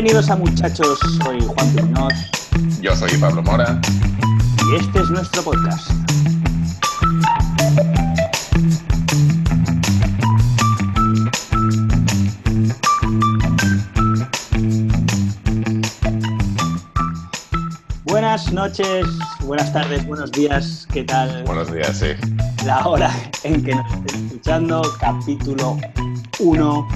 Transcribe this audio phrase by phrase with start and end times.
[0.00, 2.12] Bienvenidos a muchachos, soy Juan Muñoz
[2.80, 3.80] Yo soy Pablo Mora.
[4.70, 5.90] y este es nuestro podcast.
[18.04, 19.04] Buenas noches,
[19.40, 21.42] buenas tardes, buenos días, ¿qué tal?
[21.42, 22.10] Buenos días, sí.
[22.64, 23.12] La hora
[23.42, 25.76] en que nos estéis escuchando, capítulo
[26.38, 26.88] 1,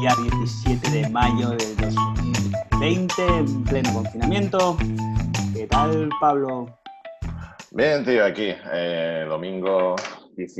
[0.00, 2.13] día 17 de mayo de 2020,
[2.86, 4.76] en pleno confinamiento.
[5.54, 6.78] ¿Qué tal, Pablo?
[7.70, 8.52] Bien, tío, aquí.
[8.74, 9.96] eh, domingo
[10.36, 10.54] 10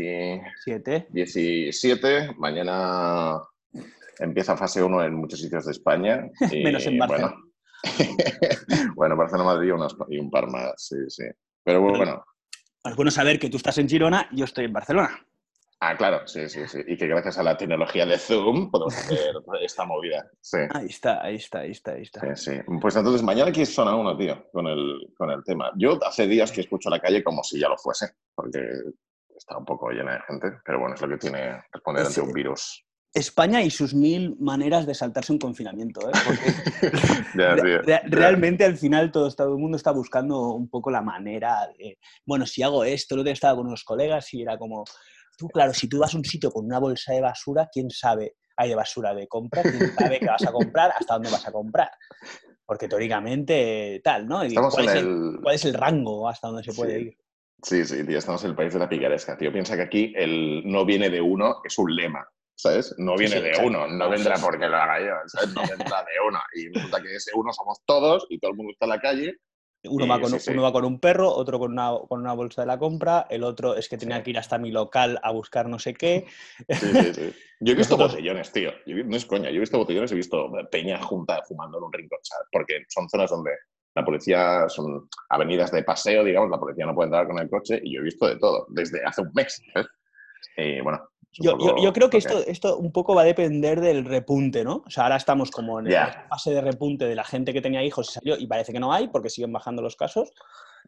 [0.65, 1.09] 7.
[1.11, 2.35] 17.
[2.39, 3.35] Mañana
[4.19, 6.27] empieza fase 1 en muchos sitios de España.
[6.51, 7.35] y, Menos en Barcelona.
[7.99, 8.17] Bueno,
[8.97, 9.73] bueno Barcelona, Madrid
[10.09, 11.25] y, y un par más, sí, sí.
[11.63, 12.25] Pero bueno,
[12.85, 15.27] Es bueno saber que tú estás en Girona, yo estoy en Barcelona.
[15.81, 16.79] Ah, claro, sí, sí, sí.
[16.87, 20.27] Y que gracias a la tecnología de Zoom podemos hacer esta movida.
[20.41, 20.59] Sí.
[20.71, 22.21] Ahí está, ahí está, ahí está, ahí está.
[22.37, 22.61] Sí, sí.
[22.81, 25.71] Pues entonces, mañana aquí zona 1, tío, con el, con el tema.
[25.77, 28.61] Yo hace días que escucho la calle como si ya lo fuese, porque
[29.37, 32.33] está un poco llena de gente, pero bueno, es lo que tiene responder ante un
[32.33, 32.85] virus.
[33.13, 36.13] España y sus mil maneras de saltarse un confinamiento, ¿eh?
[36.27, 36.91] Porque
[37.35, 41.99] Re- realmente al final todo, todo el mundo está buscando un poco la manera de,
[42.27, 44.85] bueno, si hago esto, lo otro estaba con unos colegas y era como,
[45.37, 48.37] tú, claro, si tú vas a un sitio con una bolsa de basura, ¿quién sabe?
[48.57, 51.53] Hay de basura de compra, ¿quién sabe qué vas a comprar, hasta dónde vas a
[51.53, 51.91] comprar?
[52.67, 54.45] Porque teóricamente tal, ¿no?
[54.45, 55.41] Y ¿Cuál, en es el, el...
[55.43, 57.05] cuál es el rango hasta donde se puede Sí.
[57.07, 57.19] ir?
[57.63, 59.51] Sí, sí, tío, estamos en el país de la picaresca, tío.
[59.51, 62.95] Piensa que aquí el no viene de uno es un lema, ¿sabes?
[62.99, 65.55] No viene sí, de uno, no vendrá porque lo haga yo, ¿sabes?
[65.55, 66.39] No vendrá de uno.
[66.55, 69.35] Y resulta que ese uno somos todos y todo el mundo está en la calle.
[69.87, 70.51] Uno, Sí, va con, sí, sí.
[70.53, 73.45] uno va con un perro, otro con una, con una bolsa de la compra, el
[73.45, 76.27] otro es que tenía que ir hasta mi local a buscar no sé qué.
[77.61, 78.73] Yo he visto Nosotros- botellones, tío.
[78.87, 81.93] Yo no es coña, yo he visto botellones, he visto peña junta fumando en un
[81.93, 82.49] rincón, ¿sabes?
[82.53, 83.53] Porque son zonas donde
[83.95, 87.81] la policía, son avenidas de paseo, digamos, la policía no puede entrar con el coche
[87.83, 89.89] y yo he visto de todo, desde hace un mes, ¿sabes?
[90.57, 91.01] Y bueno,
[91.43, 94.83] Yo, yo- creo que esto, esto un poco va a depender del repunte, ¿no?
[94.87, 96.07] O sea, ahora estamos como en Ya.
[96.07, 98.81] la fase de repunte de la gente que tenía hijos y salió y parece que
[98.81, 100.33] no hay porque siguen bajando los casos.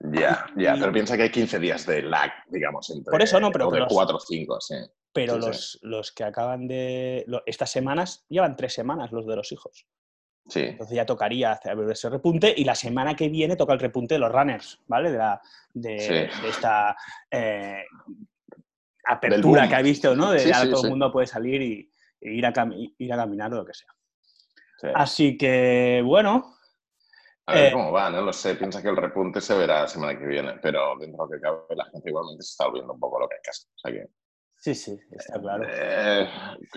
[0.00, 3.10] Ya, ya, Y- pero piensa que hay 15 días de lag, digamos, entre...
[3.10, 4.74] Por eso no, pero o de que los- 4 o 5, sí.
[5.12, 5.46] Pero Sí, sí.
[5.48, 7.26] los, los que acaban de...
[7.46, 9.86] estas semanas, llevan tres semanas los de los hijos.
[10.48, 14.14] Sí, Entonces ya tocaría hacer ese repunte y la semana que viene toca el repunte
[14.14, 15.10] de los runners, ¿vale?
[15.10, 15.40] De, la,
[15.74, 16.42] de, Sí.
[16.42, 16.94] de esta
[17.30, 17.82] eh,
[19.06, 20.30] apertura que ha visto, ¿no?
[20.32, 20.86] De Sí, ahora sí, todo sí.
[20.86, 21.90] el mundo puede salir y,
[22.20, 22.52] y ir, a
[22.98, 23.88] ir a caminar o lo que sea.
[24.80, 24.88] sí.
[24.94, 26.54] Así que, bueno,
[27.46, 28.54] A ver eh, cómo va, no lo sé.
[28.56, 31.40] Piensa que el repunte se verá la semana que viene, pero dentro de lo que
[31.40, 33.68] cabe la gente igualmente se está volviendo un poco lo que casa.
[33.74, 34.08] O sea que...
[34.58, 35.64] sí, sí, está claro.
[35.68, 36.28] Eh,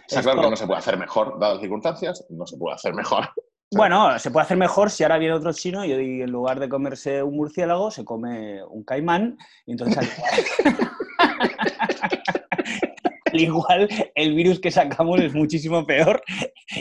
[0.07, 2.75] está Esto- claro que no se puede hacer mejor, dadas las circunstancias, no se puede
[2.75, 3.25] hacer mejor.
[3.71, 6.67] Bueno, se puede hacer mejor si ahora viene otro chino y y en lugar de
[6.67, 9.37] comerse un murciélago, se come un caimán.
[9.67, 10.09] Y entonces,
[12.01, 12.33] al igual,
[13.31, 16.21] al igual, el virus que sacamos es muchísimo peor.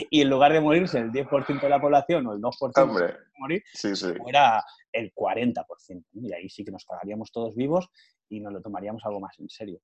[0.09, 3.13] Y en lugar de morirse el 10% de la población o el 2% de Hombre,
[3.37, 4.07] morir, sí, sí.
[4.21, 5.63] fuera el 40%.
[6.13, 6.27] ¿no?
[6.27, 7.89] Y ahí sí que nos cagaríamos todos vivos
[8.29, 9.79] y nos lo tomaríamos algo más en serio.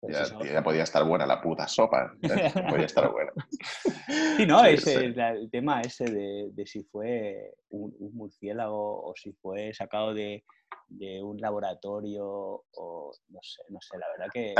[0.00, 2.12] Pero Ya, si eso- ya podía estar buena la puta sopa.
[2.22, 2.52] ¿eh?
[2.70, 3.32] Podía estar buena.
[4.36, 4.60] Sí, ¿no?
[4.60, 5.06] Sí, Ese, sí.
[5.14, 10.14] la- el tema ese de, de si fue un, un murciélago o si fue sacado
[10.14, 10.44] de,
[10.88, 12.24] de un laboratorio
[12.72, 14.54] o no sé, no sé, la verdad que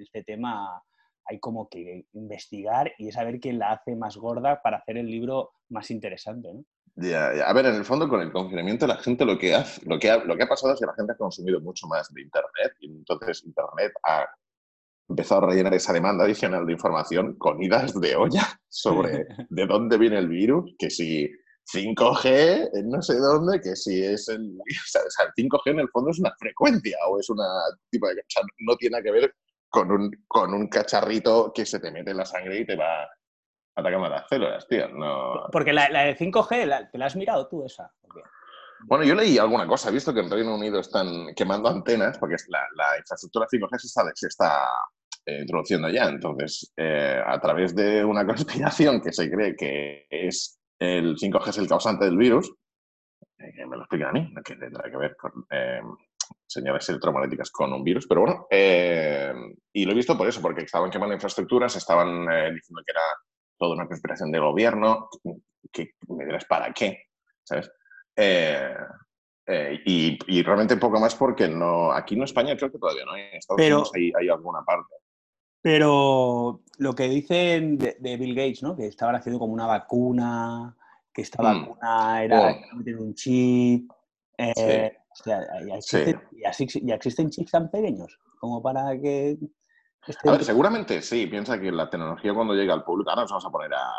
[0.00, 0.80] este tema
[1.24, 5.50] hay como que investigar y saber quién la hace más gorda para hacer el libro
[5.70, 6.64] más interesante, ¿no?
[6.96, 7.48] ya, ya.
[7.48, 10.10] A ver, en el fondo, con el confinamiento, la gente lo que, hace, lo, que
[10.10, 12.76] ha, lo que ha pasado es que la gente ha consumido mucho más de Internet
[12.80, 14.26] y entonces Internet ha
[15.08, 19.98] empezado a rellenar esa demanda adicional de información con idas de olla sobre de dónde
[19.98, 21.30] viene el virus, que si
[21.72, 24.58] 5G, en no sé dónde, que si es el...
[24.60, 27.46] O sea, o sea, el 5G en el fondo es una frecuencia o es una
[27.90, 28.14] tipo de...
[28.20, 29.34] O sea, no tiene nada que ver
[29.68, 33.08] con un, con un cacharrito que se te mete en la sangre y te va
[33.74, 34.88] atacando las células, tío.
[34.88, 35.46] No...
[35.50, 37.90] Porque la, la de 5G, la- ¿te la has mirado tú esa?
[38.84, 42.34] Bueno, yo leí alguna cosa, he visto que en Reino Unido están quemando antenas, porque
[42.48, 44.66] la, la infraestructura 5G se está, se está
[45.24, 46.04] eh, introduciendo ya.
[46.08, 51.58] Entonces, eh, a través de una conspiración que se cree que es el 5G es
[51.58, 52.52] el causante del virus,
[53.38, 55.80] eh, que me lo explican a mí, que tendrá que ver con eh,
[56.46, 59.32] señales electromagnéticas con un virus, pero bueno, eh,
[59.72, 63.02] y lo he visto por eso, porque estaban quemando infraestructuras, estaban eh, diciendo que era
[63.58, 65.08] toda una conspiración del gobierno,
[65.72, 67.04] que me dirás, ¿para qué?
[67.44, 67.70] ¿Sabes?
[69.84, 73.22] Y, y realmente poco más porque no, aquí en España creo que todavía no hay.
[73.22, 74.94] En Estados Pero- Unidos hay, hay alguna parte.
[75.62, 78.76] Pero lo que dicen de, de Bill Gates, ¿no?
[78.76, 80.76] Que estaban haciendo como una vacuna
[81.12, 81.44] que esta mm.
[81.44, 82.56] vacuna era
[82.98, 83.90] un chip.
[84.38, 89.38] Eh, o sea, ya, existen, chips tan pequeños como para que...
[90.24, 91.26] A ver, seguramente sí.
[91.28, 93.92] Piensa que la tecnología cuando llega al público, ahora nos vamos a poner a,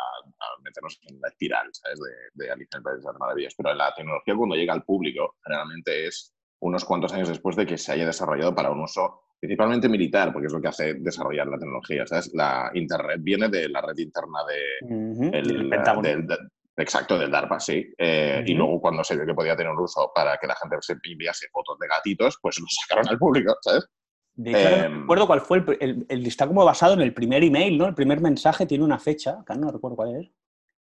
[0.62, 1.98] meternos en la espiral, ¿sabes?
[1.98, 6.08] De, de Alicia en de las Maravillas, pero la tecnología cuando llega al público generalmente
[6.08, 10.32] es unos cuantos años después de que se haya desarrollado para un uso principalmente militar,
[10.32, 12.06] porque es lo que hace desarrollar la tecnología.
[12.06, 12.32] ¿sabes?
[12.32, 16.28] La Internet viene de la red interna de, el, del,
[16.76, 17.92] Exacto, del DARPA, sí.
[17.98, 20.76] Eh, y luego cuando se vio que podía tener un uso para que la gente
[20.80, 23.86] se enviase fotos de gatitos, pues lo sacaron al público, ¿sabes?
[24.34, 27.44] De hecho, no em, recuerdo cuál fue el, el, Está como basado en el primer
[27.44, 27.86] email, ¿no?
[27.86, 30.30] El primer mensaje tiene una fecha, acá no recuerdo cuál es.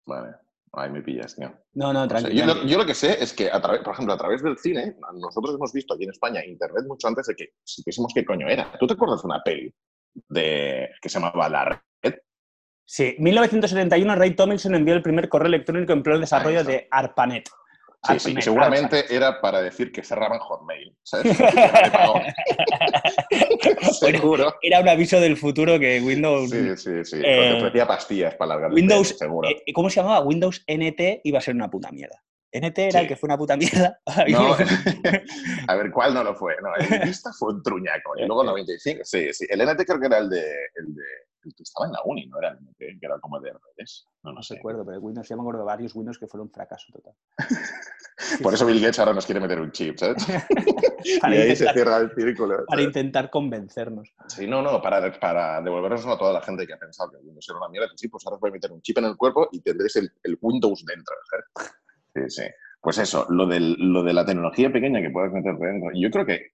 [0.05, 0.35] Vale.
[0.73, 1.53] Ay, me pillas, tío.
[1.75, 2.65] No, no, tranquilo.
[2.65, 5.55] yo, lo, que sé es que, a través, por ejemplo, a través del cine, nosotros
[5.55, 8.73] hemos visto aquí en España Internet mucho antes de que supiésemos qué coño era.
[8.79, 9.75] ¿Tú te acuerdas de una peli
[10.29, 12.15] de, que se llamaba La Red?
[12.85, 17.49] Sí, 1971 Ray Tomlinson envió el primer correo electrónico en pleno desarrollo de ARPANET.
[18.07, 20.97] Sí, sí, seguramente era para decir que cerraban Hotmail.
[21.03, 21.37] ¿sabes?
[23.99, 24.55] Seguro.
[24.63, 26.51] Era un aviso del futuro que Windows.
[26.51, 27.21] Sí, sí, sí.
[27.25, 29.49] Eh, ofrecía pastillas para largar Windows, seguro.
[29.49, 30.21] Eh, ¿Cómo se llamaba?
[30.21, 32.23] Windows NT iba a ser una puta mierda.
[32.53, 34.01] NT era el que fue una puta mierda.
[34.29, 34.57] No,
[35.67, 36.55] a ver, ¿cuál no lo fue?
[36.63, 38.13] No, el Vista fue un truñaco.
[38.17, 39.47] Y luego 95, sí, sí.
[39.49, 40.45] El NT creo que era el de,
[40.77, 41.03] el de
[41.45, 42.39] estaba en la uni, ¿no?
[42.39, 44.07] Era, que era como de redes.
[44.23, 44.57] No, no, sé.
[44.57, 47.15] recuerdo, pero Windows, ya me acuerdo de varios Windows que fueron un fracaso total.
[48.43, 50.27] Por eso Bill Gates ahora nos quiere meter un chip, ¿sabes?
[51.05, 52.65] y ahí se cierra el círculo.
[52.67, 54.13] Para intentar convencernos.
[54.27, 57.47] Sí, no, no, para, para devolvernos a toda la gente que ha pensado que Windows
[57.49, 59.49] era una mierda, sí, pues ahora os voy a meter un chip en el cuerpo
[59.53, 61.73] y tendréis el, el Windows dentro, ¿sabes?
[62.15, 62.49] Sí, sí.
[62.81, 65.91] Pues eso, lo, del, lo de la tecnología pequeña que puedes meter dentro.
[65.95, 66.53] Yo creo que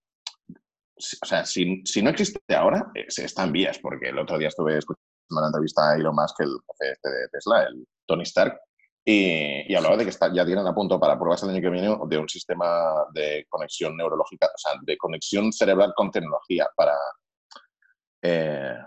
[1.23, 4.79] o sea, si, no existe ahora, eh, está en vías, porque el otro día estuve
[4.79, 8.59] escuchando una entrevista a Elon Musk, el jefe este de Tesla, el Tony Stark,
[9.07, 12.19] y, hablaba de que ya tienen a punto para pruebas el año que viene de
[12.19, 16.97] un sistema de conexión neurológica, o sea, de conexión cerebral con tecnología para
[18.23, 18.79] eh,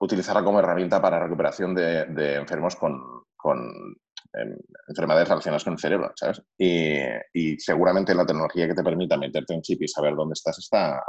[0.00, 2.92] utilizarla como herramienta para recuperación de, enfermos con,
[4.34, 4.56] em,
[4.88, 6.42] enfermedades relacionadas con el cerebro, ¿sabes?
[6.58, 11.02] Y, seguramente la tecnología que te permita meterte en chip y saber dónde estás está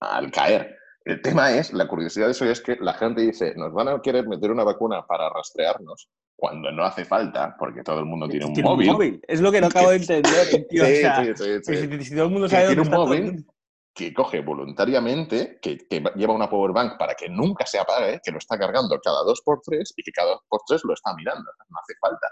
[0.00, 0.76] al caer.
[1.04, 4.02] El tema es, la curiosidad de eso es que la gente dice, nos van a
[4.02, 8.46] querer meter una vacuna para rastrearnos cuando no hace falta, porque todo el mundo tiene
[8.46, 9.20] un, móvil.
[9.26, 10.32] Es lo que no acabo de entender,
[10.68, 10.84] tío.
[10.84, 11.02] sí,
[11.36, 13.46] sí, sí, si, todo el mundo sabe tiene un móvil
[13.94, 15.78] que coge voluntariamente, que,
[16.16, 19.40] lleva una power bank para que nunca se apague, que lo está cargando cada dos
[19.42, 21.50] por tres y que cada dos por tres lo está mirando.
[21.70, 22.28] No hace falta.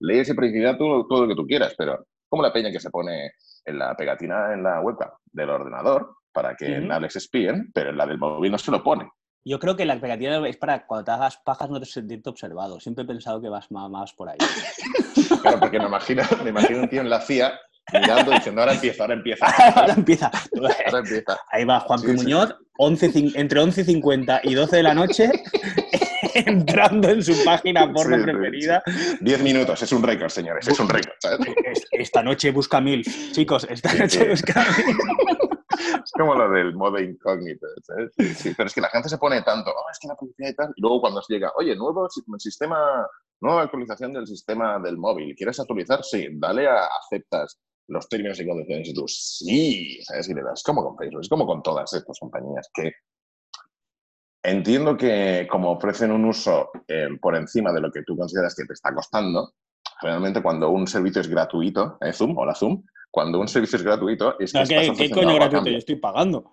[0.00, 2.90] Lee ese principio todo, todo lo que tú quieras, pero como la peña que se
[2.90, 3.30] pone
[3.64, 7.96] en la pegatina en la webcam del ordenador, para que en Alex espíen, pero en
[7.96, 9.08] la del móvil no se lo pone.
[9.42, 12.78] Yo creo que la pegatina es para cuando te hagas pajas no te sentirte observado.
[12.78, 14.36] Siempre he pensado que vas más, por ahí.
[15.40, 17.58] claro, porque me imagino, me imagino un tío en la CIA
[17.90, 19.46] mirando diciendo ahora empieza, ahora empieza.
[19.76, 20.30] ahora empieza.
[20.86, 21.38] Ahora empieza.
[21.50, 22.12] Ahí va Juan P.
[22.12, 25.30] Muñoz, 11, entre 11.50 y 12 de la noche,
[26.34, 28.82] entrando en su página porno preferida.
[29.20, 31.14] 10 minutos, es un récord, señores, es un récord.
[31.92, 33.02] Esta noche busca mil.
[33.32, 35.55] Chicos, esta noche busca mil
[36.04, 38.12] es como lo del modo incógnito, ¿sabes?
[38.38, 40.54] Sí, pero es que la gente se pone tanto, oh, es que la publicidad y
[40.54, 43.06] tal, y luego cuando llega, oye, nuevo sistema,
[43.40, 46.02] nueva actualización del sistema del móvil, ¿quieres actualizar?
[46.04, 50.28] Sí, dale a aceptas los términos y condiciones y tú, sí, ¿sabes?
[50.28, 52.92] Y le das, como con Facebook, es como con todas estas compañías que
[54.42, 58.64] entiendo que como ofrecen un uso eh, por encima de lo que tú consideras que
[58.64, 59.54] te está costando,
[60.00, 64.38] generalmente cuando un servicio es gratuito, eh, Zoom, hola Zoom, cuando un servicio es gratuito,
[64.38, 64.92] es que.
[64.96, 65.70] ¿Qué, coño gratuito?
[65.70, 66.50] Yo estoy pagando.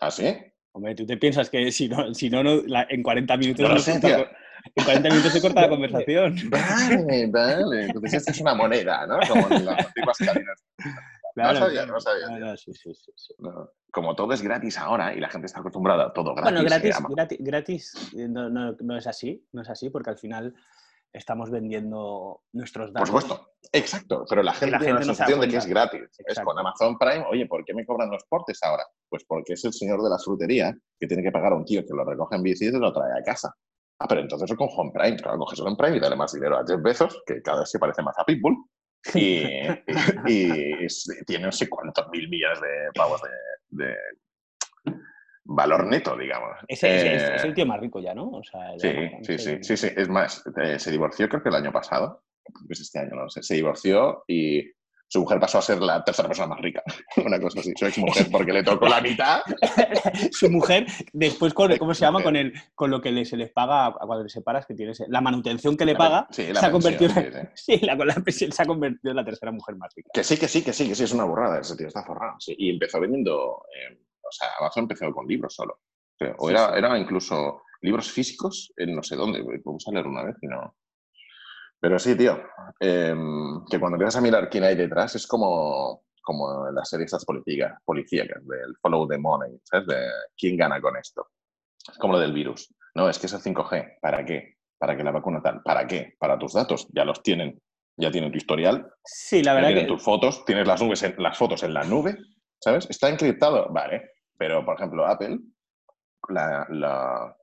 [0.00, 0.36] ¿Ah, sí?
[0.72, 4.26] Hombre, tú te piensas que si no, si no, en 40 minutos no,
[4.74, 6.36] en 40 minutos se corta la conversación.
[6.50, 7.86] Vale, vale.
[7.86, 9.18] Entonces esta es una moneda, ¿no?
[9.28, 10.64] Como en las antiguas cadenas.
[11.34, 12.56] Claro, no sabía, no sabía.
[12.56, 13.34] sí, sí, sí,
[13.90, 16.52] Como todo es gratis ahora y la gente está acostumbrada a todo gratis.
[16.52, 20.18] Bueno, gratis, gratis, gratis eh, no, no, no, es así, no es así, porque al
[20.18, 20.54] final
[21.16, 23.10] estamos vendiendo nuestros datos.
[23.10, 26.02] Por supuesto, exacto, pero la gente, tiene la sensación de que es gratis.
[26.26, 28.84] Es con Amazon Prime, oye, ¿por qué me cobran los portes ahora?
[29.08, 31.82] Pues porque es el señor de la frutería que tiene que pagar a un tío
[31.82, 33.54] que lo recoge en bici y lo trae a casa.
[33.98, 36.58] Ah, pero entonces es con Home Prime, claro, coges Home Prime y dale más dinero
[36.58, 38.56] a Jeff Bezos, que cada vez se parece más a Pitbull,
[39.14, 39.42] y,
[40.26, 40.86] y,
[41.26, 43.22] tiene no sé cuántos mil millones de pavos
[43.70, 43.94] de
[45.46, 46.56] valor neto, digamos.
[46.68, 48.40] Es, es, el eh, tío más rico ya, ¿no?
[48.78, 48.88] sí,
[49.22, 52.22] sí, sí, sí, sí, Es más, eh, se divorció creo que el año pasado,
[52.66, 54.62] pues este año no sé, se divorció y
[55.08, 56.82] su mujer pasó a ser la tercera persona más rica.
[57.24, 59.40] Una cosa así, su ex mujer, porque le tocó la mitad.
[60.32, 62.22] su mujer, después, con, ¿cómo se llama?
[62.22, 65.76] Con, el, con lo que se les paga cuando te separas, que tienes la manutención
[65.76, 67.12] que le paga, se, ha convertido,
[67.54, 70.10] sí, la, se ha convertido en la tercera mujer más rica.
[70.12, 72.36] Que sí, que sí, que sí, que sí, es una borrada, ese tío está forrado.
[72.48, 75.80] Y empezó vendiendo, eh, o sea, Amazon empezó con libros solo.
[76.38, 80.46] O era, era incluso libros físicos en no sé dónde, a leer una vez y
[80.46, 80.74] no.
[81.78, 82.40] Pero sí, tío,
[82.80, 87.12] em, que cuando empiezas a mirar quién hay detrás es como, como en las series
[87.24, 89.86] policíacas, policíacas, del follow the money, ¿sabes?
[89.86, 91.28] De quién gana con esto.
[91.90, 92.74] Es como lo del virus.
[92.94, 93.98] No, es que es el 5G.
[94.00, 94.56] ¿Para qué?
[94.78, 95.62] ¿Para que la vacuna tal?
[95.62, 96.14] ¿Para qué?
[96.18, 96.88] Para tus datos.
[96.92, 97.60] Ya los tienen.
[97.98, 98.90] Ya tienen tu historial.
[99.04, 99.68] Sí, la verdad.
[99.68, 100.44] tienen tus fotos.
[100.44, 102.16] Tienes las, nubes las fotos en la nube.
[102.58, 102.88] ¿Sabes?
[102.90, 103.68] Está encriptado.
[103.70, 104.15] Vale.
[104.38, 105.38] Pero, por ejemplo, Apple,
[106.28, 107.36] la,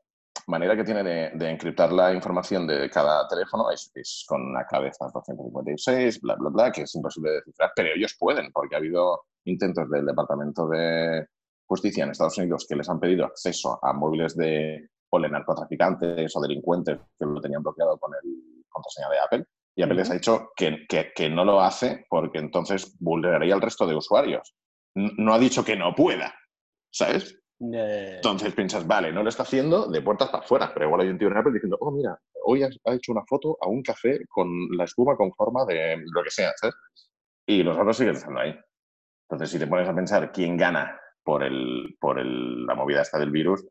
[0.48, 6.22] manera que tiene de, encriptar la información de cada teléfono es, con una clave 256,
[6.22, 9.90] bla, bla, bla, que es imposible de descifrar, pero ellos pueden, porque ha habido intentos
[9.90, 11.28] del Departamento de
[11.66, 16.36] Justicia en Estados Unidos que les han pedido acceso a móviles de o de narcotraficantes
[16.36, 19.46] o delincuentes que lo tenían bloqueado con el contraseña de Apple.
[19.76, 23.86] Y Apple les ha dicho que, que, no lo hace porque entonces vulneraría al resto
[23.86, 24.56] de usuarios.
[24.96, 26.34] No ha dicho que no pueda,
[26.94, 27.40] ¿sabes?
[27.60, 31.18] Entonces piensas, vale, no lo está haciendo de puertas para afuera, pero igual hay un
[31.18, 34.48] tío en Apple diciendo, oh, mira, hoy ha hecho una foto a un café con
[34.72, 36.76] la espuma con forma de lo que sea, ¿sabes?
[37.46, 38.56] Y los otros siguen estando ahí.
[39.30, 43.18] Entonces, si te pones a pensar quién gana por, el, por el, la movida esta
[43.18, 43.66] del virus,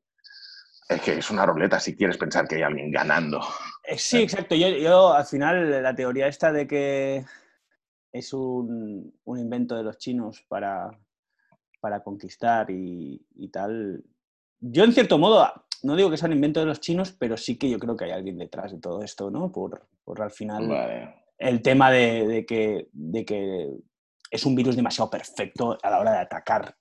[0.89, 3.41] es que es una roleta si quieres pensar que hay alguien ganando.
[3.85, 4.55] Eh, sí, exacto.
[4.55, 7.25] Yo, yo, al final, la teoría esta de que
[8.11, 10.91] es un, un invento de los chinos para,
[11.83, 13.21] para conquistar y,
[13.53, 14.05] tal.
[14.61, 17.59] Yo, en cierto modo, no digo que sea un invento de los chinos, pero sí
[17.59, 19.51] que yo creo que hay alguien detrás de todo esto, ¿no?
[19.51, 23.69] Por, por al final el tema de, que, de que
[24.31, 26.73] es un virus demasiado perfecto a la hora de atacar.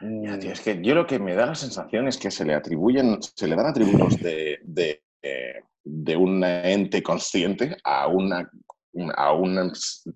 [0.00, 0.24] Mm.
[0.28, 3.46] es que yo lo que me da la sensación es que se le atribuyen, se
[3.46, 5.02] le dan atributos de, de,
[5.84, 8.50] de un ente consciente a una,
[9.14, 9.70] a una,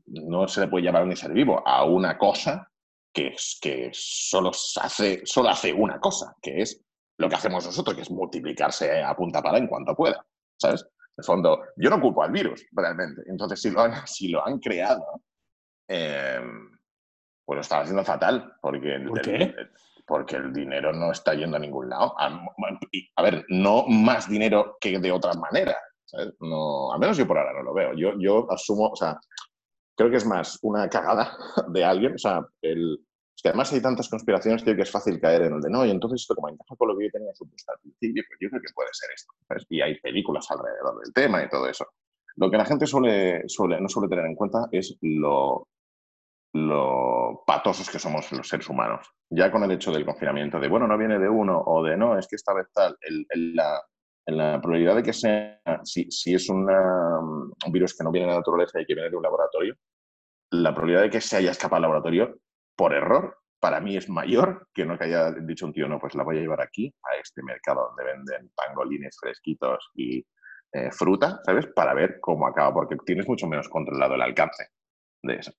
[0.07, 2.67] no se le puede llamar un ser vivo, a una cosa
[3.13, 4.51] que, que solo,
[4.81, 6.83] hace, solo hace una cosa, que es
[7.19, 10.25] lo que hacemos nosotros, que es multiplicarse a punta pala en cuanto pueda.
[10.57, 10.87] ¿Sabes?
[11.17, 13.23] En fondo, yo no culpo al virus, realmente.
[13.27, 15.23] Entonces, si lo han, si lo han creado,
[15.89, 16.41] eh,
[17.45, 19.11] pues lo están haciendo fatal, porque el,
[20.07, 22.15] porque el dinero no está yendo a ningún lado.
[22.19, 22.27] A,
[23.17, 25.77] a, ver, no más dinero que de otra manera.
[26.05, 26.35] ¿sabes?
[26.41, 27.95] No, al menos yo por ahora no lo veo.
[27.95, 29.19] Yo, yo asumo, o sea,
[29.99, 31.37] creo que es más una cagada
[31.69, 32.15] de alguien.
[32.15, 33.05] O sea, el,
[33.37, 35.91] es que además hay tantas conspiraciones que es fácil caer en el de no, y
[35.91, 38.63] entonces esto como encaja con lo que yo tenía supuesto al principio, pues yo creo
[38.63, 39.33] que puede ser esto.
[39.69, 41.87] Y hay películas alrededor del tema y todo eso.
[42.37, 45.69] Lo que la gente suele, suele, no suele tener en cuenta es lo,
[46.55, 49.07] lo patosos que somos los seres humanos.
[49.31, 52.17] Ya con el hecho del confinamiento, de bueno, no viene de uno o de no,
[52.17, 53.83] es que esta vez tal, el, la,
[54.27, 56.67] en la probabilidad de que sea, si, si es un
[57.73, 59.75] virus que no viene de la naturaleza y que viene de un laboratorio,
[60.51, 62.39] la probabilidad de que se haya escapado al laboratorio
[62.77, 66.15] por error, para mí es mayor que no que haya dicho un tío, no, pues
[66.15, 70.25] la voy a llevar aquí, a este mercado donde venden pangolines fresquitos y
[70.73, 71.67] eh, fruta, ¿sabes?
[71.75, 74.69] Para ver cómo acaba, porque tienes mucho menos controlado el alcance
[75.23, 75.53] de eso.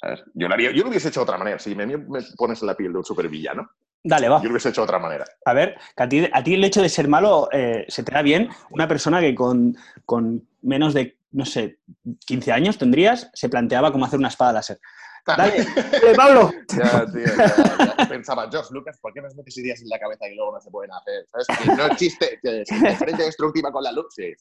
[0.00, 0.22] ¿sabes?
[0.34, 1.58] Yo lo, haría, yo lo hubiese hecho de otra manera.
[1.58, 1.98] Si me, me
[2.36, 3.70] pones en la piel de un supervillano,
[4.06, 4.38] Dale, va.
[4.38, 5.24] Yo lo hubiese hecho de otra manera.
[5.46, 8.12] A ver, que a ti, a ti el hecho de ser malo eh, se te
[8.12, 8.50] da bien.
[8.68, 9.74] Una persona que con,
[10.04, 11.80] con, menos de, no sé,
[12.26, 14.78] 15 años tendrías, se planteaba cómo hacer una espada láser.
[15.26, 16.50] Dale, dale Pablo.
[16.68, 20.36] ya, tío, ya, pensaba, George Lucas, ¿por qué me metes ideas en la cabeza y
[20.36, 21.26] luego no se pueden hacer?
[21.32, 21.58] ¿Sabes?
[21.58, 24.06] Que no existe diferencia destructiva con la luz.
[24.14, 24.32] Sí.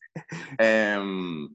[0.60, 1.48] Eh,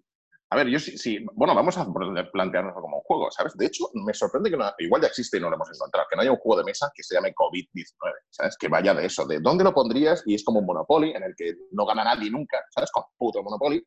[0.51, 1.87] a ver, yo sí, sí, bueno, vamos a
[2.33, 3.55] plantearnos como un juego, ¿sabes?
[3.55, 6.17] De hecho, me sorprende que no, igual ya existe y no lo hemos encontrado, que
[6.17, 8.57] no haya un juego de mesa que se llame COVID-19, ¿sabes?
[8.57, 11.35] Que vaya de eso, de dónde lo pondrías y es como un Monopoly en el
[11.37, 12.91] que no gana nadie nunca, ¿sabes?
[12.91, 13.87] Con puto Monopoly.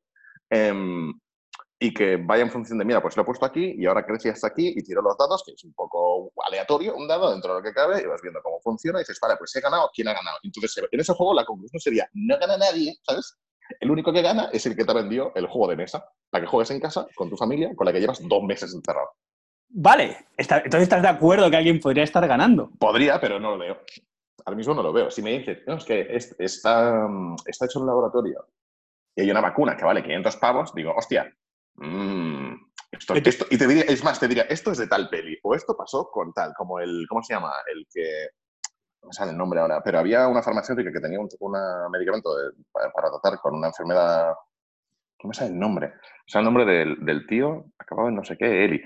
[0.51, 1.11] Em,
[1.83, 4.29] y que vaya en función de, mira, pues lo he puesto aquí y ahora crece
[4.29, 7.59] hasta aquí y tiro los dados, que es un poco aleatorio, un dado dentro de
[7.59, 10.07] lo que cabe y vas viendo cómo funciona y dices, vale, pues he ganado, ¿quién
[10.07, 10.37] ha ganado?
[10.43, 13.35] Entonces, en ese juego la conclusión sería, no gana nadie, ¿sabes?
[13.79, 16.39] El único que gana es el que te ha vendido el juego de mesa, la
[16.39, 19.09] que juegues en casa, con tu familia, con la que llevas dos meses encerrado.
[19.69, 22.69] Vale, entonces estás de acuerdo que alguien podría estar ganando.
[22.77, 23.81] Podría, pero no lo veo.
[24.45, 25.09] Ahora mismo no lo veo.
[25.09, 27.07] Si me dices, no, es que está,
[27.47, 28.45] está hecho en un laboratorio
[29.15, 31.33] y hay una vacuna que vale 500 pavos, digo, hostia,
[31.81, 32.55] mmm,
[32.91, 35.75] esto, y te diría, es más, te diría, esto es de tal peli, o esto
[35.75, 37.53] pasó con tal, como el, ¿cómo se llama?
[37.73, 38.29] El que
[39.03, 41.29] no sale el nombre ahora, pero había una farmacéutica que tenía un
[41.91, 42.29] medicamento
[42.71, 44.33] para, tratar con una enfermedad,
[45.17, 45.87] ¿cómo sale el nombre?
[45.87, 48.81] O sea, el nombre del, del tío acababa en no sé qué, Eli.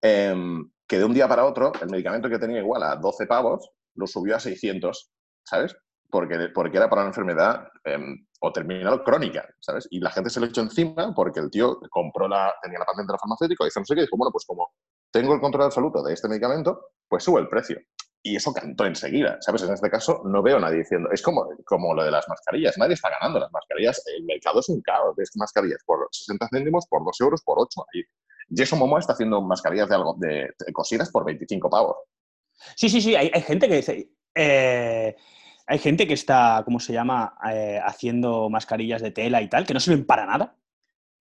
[0.00, 3.70] em, que de un día para otro el medicamento que tenía igual a 12 pavos
[3.94, 5.10] lo subió a 600,
[5.44, 5.76] ¿sabes?
[6.10, 9.86] Porque, porque era para una enfermedad em, o terminal crónica, ¿sabes?
[9.90, 13.08] Y la gente se lo echó encima porque el tío compró la, tenía la patente
[13.08, 14.70] de la farmacéutica y dice no sé qué, dijo, bueno, pues como
[15.10, 17.78] tengo el control absoluto de este medicamento, pues sube el precio.
[18.22, 19.62] Y eso cantó enseguida, ¿sabes?
[19.62, 22.76] En este caso no veo a nadie diciendo, es como, como lo de las mascarillas,
[22.76, 26.86] nadie está ganando las mascarillas, el mercado es un caos de mascarillas por 60 céntimos,
[26.88, 27.86] por 2 euros, por 8.
[27.94, 28.02] Y
[28.56, 31.96] Jason Momoa está haciendo mascarillas de algo de, cositas por 25 pavos.
[32.76, 34.10] Sí, sí, sí, hay, gente que dice...
[34.34, 35.16] Eh,
[35.68, 39.74] hay gente que está, ¿cómo se llama?, eh, haciendo mascarillas de tela y tal, que
[39.74, 40.56] no sirven para nada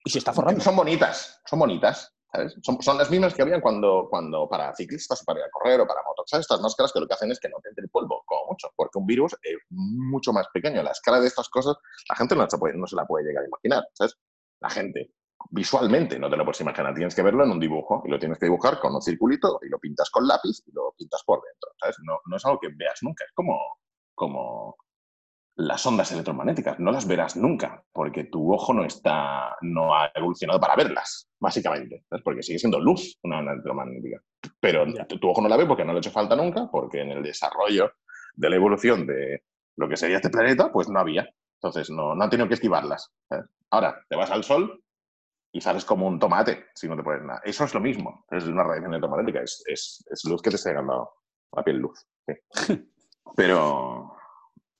[0.03, 0.61] y se está forrando.
[0.61, 2.13] Son bonitas, son bonitas.
[2.61, 5.87] Son, las mismas que habían cuando, cuando para ciclistas o para ir a correr o
[5.87, 6.31] para motos.
[6.33, 8.69] Estas máscaras que lo que hacen es que no te entre el polvo, como mucho,
[8.75, 10.83] porque un virus es mucho más pequeño.
[10.83, 11.75] La escala de estas cosas,
[12.07, 14.17] la gente no se, no se la puede llegar a imaginar, ¿sabes?
[14.59, 15.13] La gente,
[15.49, 16.93] visualmente, no te lo puedes imaginar.
[16.93, 19.69] Tienes que verlo en un dibujo y lo tienes que dibujar con un circulito y
[19.69, 21.95] lo pintas con lápiz y lo pintas por dentro, ¿sabes?
[22.03, 23.57] No, no es algo que veas nunca, es como,
[24.17, 24.75] como
[25.55, 26.79] las ondas electromagnéticas.
[26.79, 32.03] No las verás nunca, porque tu ojo no está, no ha evolucionado para verlas, básicamente.
[32.23, 34.19] Porque sigue siendo luz una onda electromagnética.
[34.59, 37.11] Pero tu, ojo no la ve porque no le ha hecho falta nunca, porque en
[37.11, 37.91] el desarrollo
[38.33, 39.43] de la evolución de
[39.77, 41.29] lo que sería este planeta, pues no había.
[41.61, 43.11] Entonces no, no han tenido que esquivarlas.
[43.69, 44.83] Ahora, te vas al sol
[45.51, 47.41] y sales como un tomate si no te pones nada.
[47.43, 48.25] Eso es lo mismo.
[48.31, 49.41] Es una radiación electromagnética.
[49.41, 51.09] Es, es, es luz que te está llegando
[51.51, 52.03] a la piel luz.
[53.35, 54.15] Pero,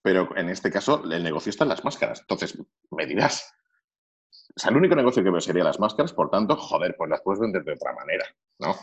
[0.02, 2.22] pero en este caso, el negocio está en las máscaras.
[2.22, 2.58] Entonces,
[2.92, 3.54] me dirás.
[4.56, 7.22] O sea, el único negocio que veo sería las máscaras, por tanto, joder, pues las
[7.22, 8.26] puedes vender de otra manera,
[8.60, 8.76] ¿no?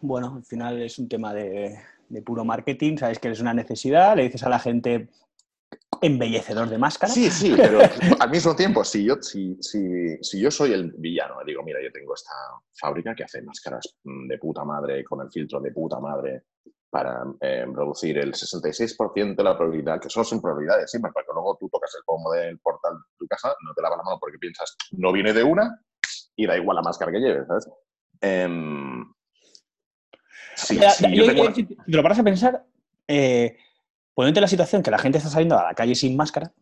[0.00, 1.78] Bueno, al final es un tema de,
[2.24, 5.10] puro marketing, sabes que es una necesidad, le dices a la gente
[6.00, 7.12] embellecedor de máscara.
[7.12, 7.80] Sí, sí, pero
[8.20, 11.92] al mismo tiempo, si yo, si, si, si yo soy el villano, digo, mira, yo
[11.92, 12.32] tengo esta
[12.72, 16.44] fábrica que hace máscaras de puta madre, con el filtro de puta madre,
[16.92, 21.32] para eh, producir el 66% de la probabilidad, que solo son probabilidades siempre, para que
[21.32, 24.18] luego tú tocas el pomo del portal de tu casa, no te lavas la mano
[24.20, 25.80] porque piensas, no viene de una
[26.36, 27.66] y da igual la máscara que lleves, ¿sabes?
[28.20, 28.46] Eh,
[30.54, 32.62] sí, si te lo paras a pensar,
[33.08, 33.56] eh,
[34.12, 36.52] ponerte la situación que la gente está saliendo a la calle sin máscara,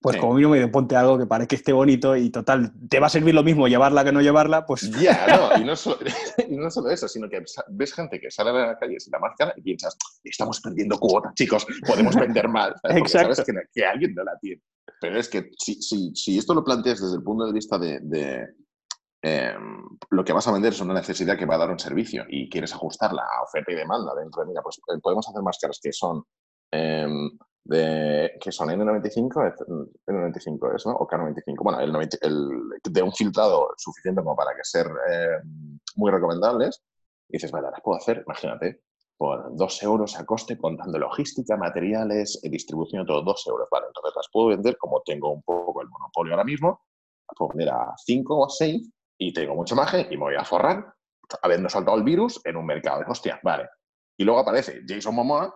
[0.00, 3.08] pues como mínimo me ponte algo que parezca que esté bonito y total, te va
[3.08, 4.90] a servir lo mismo llevarla que no llevarla, pues...
[5.00, 5.76] Ya, no, y no,
[6.70, 9.62] solo, eso, sino que ves gente que sale a la calle sin la máscara y
[9.62, 13.34] piensas, estamos perdiendo cuota, chicos, podemos vender mal, Exacto.
[13.34, 14.62] sabes que, alguien no la tiene.
[15.00, 18.46] Pero es que si, si, si, esto lo planteas desde el punto de vista de,
[19.22, 22.24] em, lo que vas a vender es una necesidad que va a dar un servicio
[22.28, 25.80] y quieres ajustarla a oferta y demanda dentro de, mira, pues eh, podemos hacer máscaras
[25.82, 26.22] que son...
[26.70, 27.30] Em,
[27.68, 29.54] de, que son N95,
[30.06, 30.92] N95 es, ¿no?
[30.92, 31.62] O K95.
[31.62, 31.92] Bueno, el,
[32.82, 35.38] de un filtrado suficiente como para que ser eh,
[35.96, 36.82] muy recomendables.
[37.28, 38.80] Y dices, vale, las puedo hacer, imagínate,
[39.18, 43.68] por dos euros a coste, contando logística, materiales, eh, distribución, todo dos euros.
[43.70, 46.80] Vale, entonces las puedo vender como tengo un poco el monopolio ahora mismo,
[47.28, 50.44] las puedo vender a 5 o 6 y tengo mucho margen y me voy a
[50.44, 50.94] forrar
[51.42, 53.04] habiendo saltado el virus en un mercado.
[53.06, 53.68] Hostia, vale.
[54.16, 55.54] Y luego aparece Jason Momoa,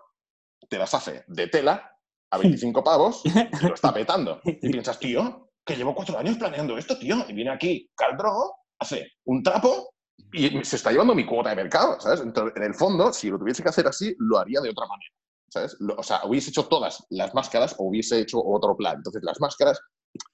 [0.68, 1.91] te las hace de tela
[2.32, 4.40] a 25 pavos y lo está petando.
[4.44, 7.24] Y piensas, tío, que llevo cuatro años planeando esto, tío.
[7.28, 9.94] Y viene aquí Caldrogo, hace un trapo
[10.32, 12.20] y se está llevando mi cuota de mercado, ¿sabes?
[12.20, 15.12] Entonces, en el fondo, si lo tuviese que hacer así, lo haría de otra manera,
[15.48, 15.76] ¿sabes?
[15.96, 18.96] o sea, hubiese hecho todas las máscaras o hubiese hecho otro plan.
[18.96, 19.80] Entonces, las máscaras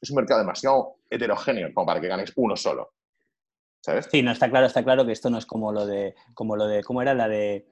[0.00, 2.92] es un mercado demasiado heterogéneo como para que ganes uno solo.
[3.80, 4.08] ¿Sabes?
[4.10, 6.66] Sí, no, está claro, está claro que esto no es como lo de, como lo
[6.66, 7.66] de, ¿cómo era la de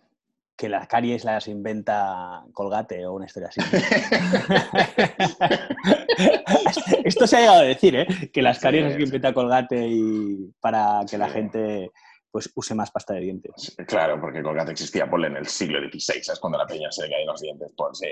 [0.56, 3.60] que las caries las inventa Colgate o una historia así.
[7.04, 8.30] Esto se ha llegado a decir, ¿eh?
[8.32, 11.92] Que las caries las inventa Colgate y para que la gente
[12.30, 13.76] pues use más pasta de dientes.
[13.86, 17.10] Claro, porque Colgate existía, por en el siglo XVI, es cuando la peña se le
[17.10, 17.72] caen los dientes.
[17.72, 18.08] Por, sí,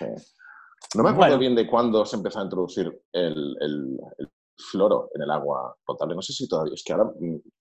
[0.94, 3.98] No me acuerdo bien de cuándo se empezó a introducir el,
[4.70, 6.14] floro en el agua potable.
[6.14, 7.10] No sé si todavía, es que ahora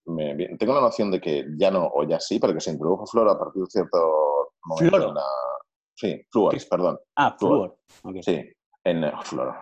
[0.05, 3.05] me, tengo la noción de que ya no, o ya sí, pero que se introdujo
[3.05, 4.97] floro a partir de cierto momento.
[4.97, 5.21] ¿Floro?
[5.95, 6.99] Sí, flúor, perdón.
[7.15, 7.77] Ah, flúor.
[8.21, 8.41] Sí,
[8.83, 9.55] en oh, floro.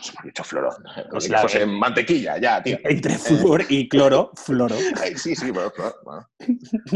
[0.00, 0.70] Se me ha dicho floro.
[1.08, 2.78] Como si fuese en mantequilla, ya, tío.
[2.82, 4.74] Entre eh, flúor y cloro, floro.
[5.16, 5.72] sí, sí, pero,
[6.04, 6.26] bueno.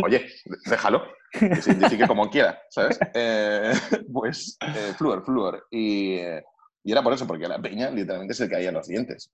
[0.05, 0.27] Oye,
[0.67, 1.03] déjalo.
[1.33, 2.99] Que como quiera, ¿sabes?
[3.15, 3.73] Eh,
[4.13, 5.69] pues eh, flúor, flúor.
[5.71, 9.31] Y, y, era por eso, porque la peña literalmente se le caía los dientes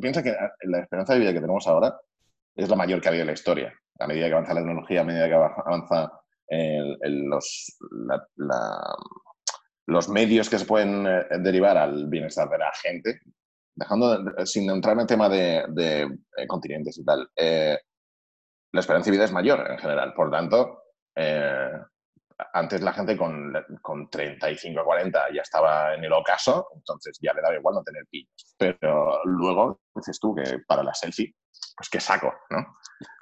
[0.00, 1.98] piensa que la esperanza de vida que tenemos ahora
[2.58, 3.72] es la mayor que ha habido en la historia.
[4.00, 6.12] A medida que avanza la tecnología, a medida que avanza
[9.86, 13.20] los, medios que se pueden eh, derivar al bienestar de la gente,
[13.74, 15.66] dejando sin entrar en el tema de,
[16.36, 17.28] eh, continentes y tal.
[17.36, 17.78] Eh,
[18.72, 20.12] la esperanza de vida es mayor en general.
[20.14, 20.82] Por tanto,
[22.52, 27.32] antes la gente con, con 35 a 40 ya estaba en el ocaso, entonces ya
[27.32, 28.54] le daba igual no tener pillos.
[28.56, 31.34] Pero luego dices tú que para la selfie,
[31.76, 32.78] pues qué saco, ¿no?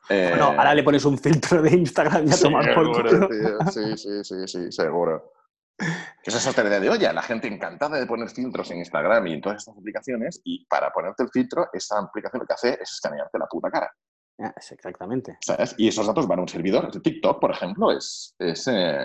[0.09, 3.29] bueno, ahora le pones un filtro de Instagram y a tomar por culo.
[3.71, 5.33] Sí, sí, sí, sí, seguro.
[5.77, 7.13] Que esa es otra de olla.
[7.13, 10.91] La gente encantada de poner filtros en Instagram y en todas estas aplicaciones, y para
[10.93, 13.93] ponerte el filtro, esa aplicación lo que hace es escanearte la puta cara.
[14.39, 15.39] Exactamente.
[15.41, 15.75] ¿Sabes?
[15.79, 16.91] Y esos datos van a un servidor.
[16.91, 19.05] TikTok, por ejemplo, es, es, eh,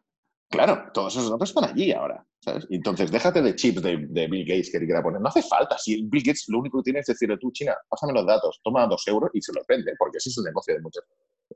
[0.50, 2.24] Claro, todos esos datos están allí ahora.
[2.40, 2.66] ¿sabes?
[2.68, 5.20] entonces, déjate de chips de, Bill Gates que quiera poner.
[5.20, 5.76] No hace falta.
[5.78, 8.86] Si Bill Gates lo único que tiene es decirle tú, China, pásame los datos, toma
[8.86, 11.04] dos euros y se los vende, porque ese es el negocio de muchas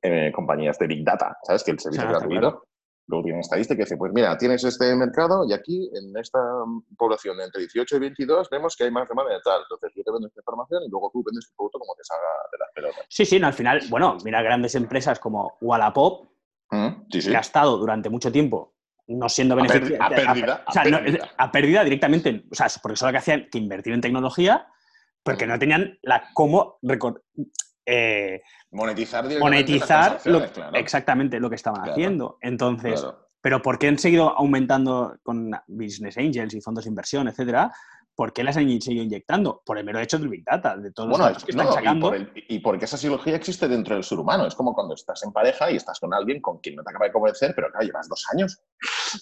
[0.02, 1.62] eh, compañías de Big Data, ¿sabes?
[1.62, 2.64] Que el servicio gratuito.
[3.08, 6.38] Luego tienen estadística que dice, pues mira, tienes este mercado y aquí en esta
[6.96, 9.62] población entre 18 y 22 vemos que hay más demanda de tal.
[9.62, 12.28] Entonces yo te vendo esta información y luego tú vendes tu producto como te salga
[12.52, 13.06] de las pelotas.
[13.08, 16.28] Sí, sí, no, al final, bueno, mira grandes empresas como Wallapop,
[16.70, 18.74] mm, que ha estado durante mucho tiempo
[19.08, 20.04] no siendo beneficiaria.
[20.04, 20.64] A, pérdida.
[20.66, 21.30] A, pérdida.
[21.38, 21.84] a, pérdida.
[21.84, 22.44] directamente.
[22.50, 24.68] O sea, porque solo que hacían que invertir en tecnología,
[25.22, 25.48] porque mm.
[25.48, 26.78] no tenían la cómo
[27.90, 30.20] eh, monetizar monetizar
[30.74, 32.36] exactamente lo que estaban haciendo.
[32.42, 33.02] Entonces,
[33.40, 37.72] pero ¿por qué han seguido aumentando con business angels y fondos de inversión, etcétera?
[38.18, 39.62] ¿Por qué las han seguido inyectando?
[39.64, 42.12] Por el mero hecho del Big Data, de todos los datos que están sacando.
[42.48, 44.44] Y, porque esa psicología existe dentro del ser humano.
[44.44, 47.06] Es como cuando estás en pareja y estás con alguien con quien no te acaba
[47.06, 48.60] de convencer, pero claro, llevas dos años.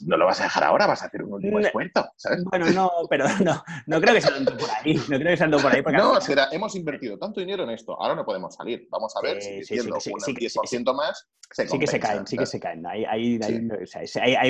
[0.06, 2.42] No lo vas a dejar ahora, vas a hacer un último esfuerzo, ¿sabes?
[2.44, 4.94] Bueno, no, pero no, no creo que sea tanto por ahí.
[4.94, 5.82] No creo que sea tanto por ahí.
[5.92, 8.88] No, será, hemos invertido tanto dinero en esto, ahora no podemos salir.
[8.90, 12.46] Vamos a ver si siendo un 10% más se Sí que se caen, sí que
[12.46, 12.86] se caen.
[12.86, 13.38] Hay, hay,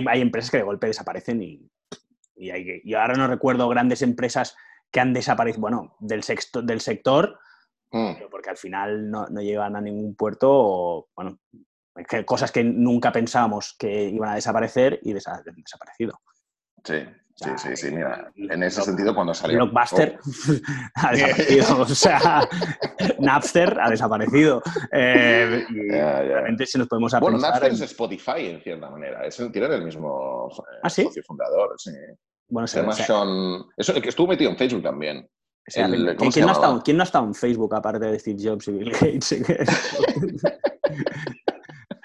[0.08, 1.68] hay empresas que de golpe desaparecen y
[2.36, 4.56] y, hay, y, ahora no recuerdo grandes empresas
[4.90, 7.38] que han desaparecido, bueno, del, sexto, del sector,
[7.90, 8.12] mm.
[8.30, 11.38] porque al final no, no, llegan a ningún puerto, o, bueno,
[12.24, 16.20] cosas que nunca pensábamos que iban a desaparecer y han desaparecido.
[16.84, 17.04] Sí,
[17.36, 19.58] Sí, sí, sí, mira, en ese sentido cuando salió...
[19.58, 20.52] Blockbuster oh.
[20.94, 22.48] ha desaparecido, o sea,
[23.18, 24.62] Napster ha desaparecido.
[24.90, 29.52] Eh, y realmente si nos podemos Bueno, Napster es Spotify en cierta manera, es el,
[29.52, 31.92] tiene el mismo eh, ¿Ah, socio fundador, sí.
[32.48, 33.64] Bueno, se llama Sean...
[33.76, 35.28] Eso, que estuvo metido en Facebook también.
[35.66, 35.90] ¿quién,
[36.46, 38.92] no ha estado, ¿Quién no ha estado en Facebook aparte de Steve Jobs y Bill
[38.92, 39.36] Gates?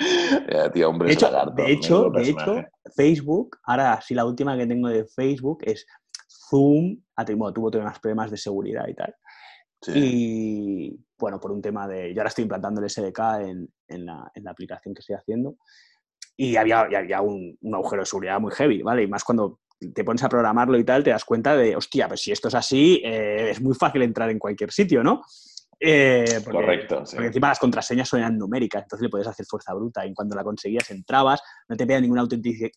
[1.55, 2.63] de hecho, de, hecho,
[2.95, 5.85] Facebook, ahora sí la última que tengo de Facebook es
[6.49, 6.97] Zoom,
[7.53, 9.15] tuvo temas problemas de seguridad y tal.
[9.87, 12.13] Y bueno, por un tema de.
[12.13, 13.19] Yo ahora estoy implantando el SDK
[13.87, 15.55] en, la, aplicación que estoy haciendo.
[16.37, 19.03] Y había, había un, agujero de seguridad muy heavy, ¿vale?
[19.03, 19.59] Y más cuando
[19.93, 22.55] te pones a programarlo y tal, te das cuenta de, hostia, pues si esto es
[22.55, 25.23] así, eh, es muy fácil entrar en cualquier sitio, ¿no?
[25.83, 27.03] Eh, Correcto.
[27.11, 30.43] Porque encima las contraseñas son numéricas, entonces le puedes hacer fuerza bruta y cuando la
[30.43, 32.69] conseguías entrabas, no te pedía ninguna autenticidad,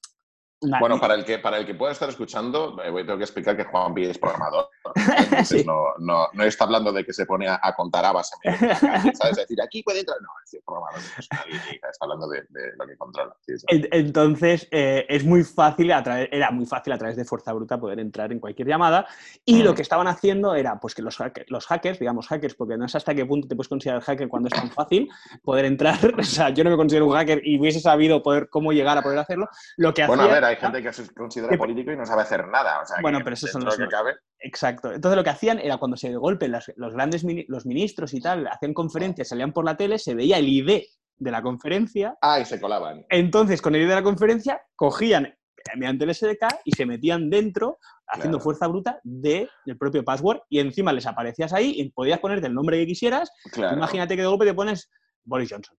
[0.60, 3.64] bueno, para el, que, para el que pueda estar escuchando, eh, tengo que explicar que
[3.64, 4.68] Juan Pi es programador.
[5.98, 8.54] no, no, está hablando de que se pone a, contar habas en
[9.14, 9.36] ¿sabes?
[9.36, 10.18] decir, aquí puede entrar.
[10.20, 12.44] No, es programador, está hablando de,
[12.78, 13.36] lo que controla.
[13.68, 17.78] Entonces, eh, es muy fácil, a través, era muy fácil a través de Fuerza Bruta
[17.78, 19.06] poder entrar en cualquier llamada.
[19.44, 19.74] Y lo mm.
[19.74, 23.14] que estaban haciendo era pues que los, los hackers, digamos hackers, porque no sé hasta
[23.14, 25.08] qué punto te puedes considerar hacker cuando es tan fácil
[25.42, 25.98] poder entrar.
[26.18, 29.02] o sea, yo no me considero un hacker y hubiese sabido poder cómo llegar a
[29.02, 29.48] poder hacerlo.
[29.76, 32.46] Lo que bueno, a ver, hay gente que se considera político y no sabe hacer
[32.48, 32.82] nada.
[33.00, 34.14] bueno, pero eso son los que cabe.
[34.38, 34.92] Exacto.
[34.92, 38.46] Entonces lo que hacían era cuando se de golpe los grandes los ministros y tal
[38.46, 40.82] hacían conferencias, salían por la tele, se veía el ID
[41.16, 42.16] de la conferencia.
[42.20, 43.04] Ah, y se colaban.
[43.08, 45.34] Entonces, con el ID de la conferencia, cogían
[45.76, 50.92] mediante el SDK y se metían dentro haciendo fuerza bruta del propio password y encima
[50.92, 53.30] les aparecías ahí y podías ponerte el nombre que quisieras.
[53.56, 54.90] Imagínate que de golpe te pones
[55.24, 55.76] Boris Johnson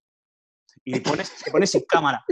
[0.84, 2.24] y pones, te pones sin cámara.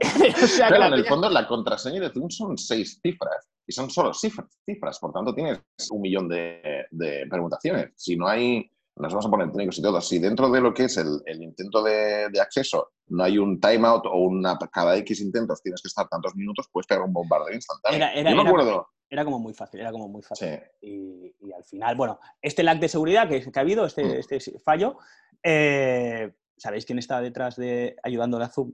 [0.68, 4.58] Pero en el fondo la contraseña de Zoom son seis cifras y son solo cifras,
[4.64, 4.98] cifras.
[4.98, 6.86] por tanto tienes un millón de,
[7.28, 7.92] permutaciones.
[7.96, 10.84] Si no hay, nos vamos a poner técnicos y todo, si dentro de lo que
[10.84, 15.82] es el, intento de, acceso no hay un timeout o una cada X intentos tienes
[15.82, 18.08] que estar tantos minutos, puedes pegar un bombardeo instantáneo.
[18.14, 18.88] Era, Yo me acuerdo.
[19.08, 20.60] Era como muy fácil, era como muy fácil.
[20.80, 24.10] Y, al final, bueno, este lag de seguridad que, ha habido, este, mm.
[24.18, 24.98] este fallo,
[25.42, 28.72] eh, ¿sabéis quién está detrás de ayudándole a Zoom?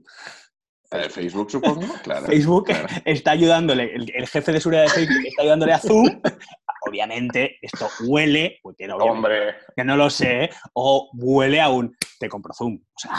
[1.09, 2.25] Facebook, supongo, claro.
[2.25, 2.67] Facebook
[3.05, 6.21] está ayudándole, el, jefe de seguridad de Facebook está ayudándole a Zoom.
[6.85, 9.55] Obviamente, esto huele, porque no, Hombre.
[9.75, 12.75] que no lo sé, o huele a un te compro Zoom.
[12.75, 13.11] O sea,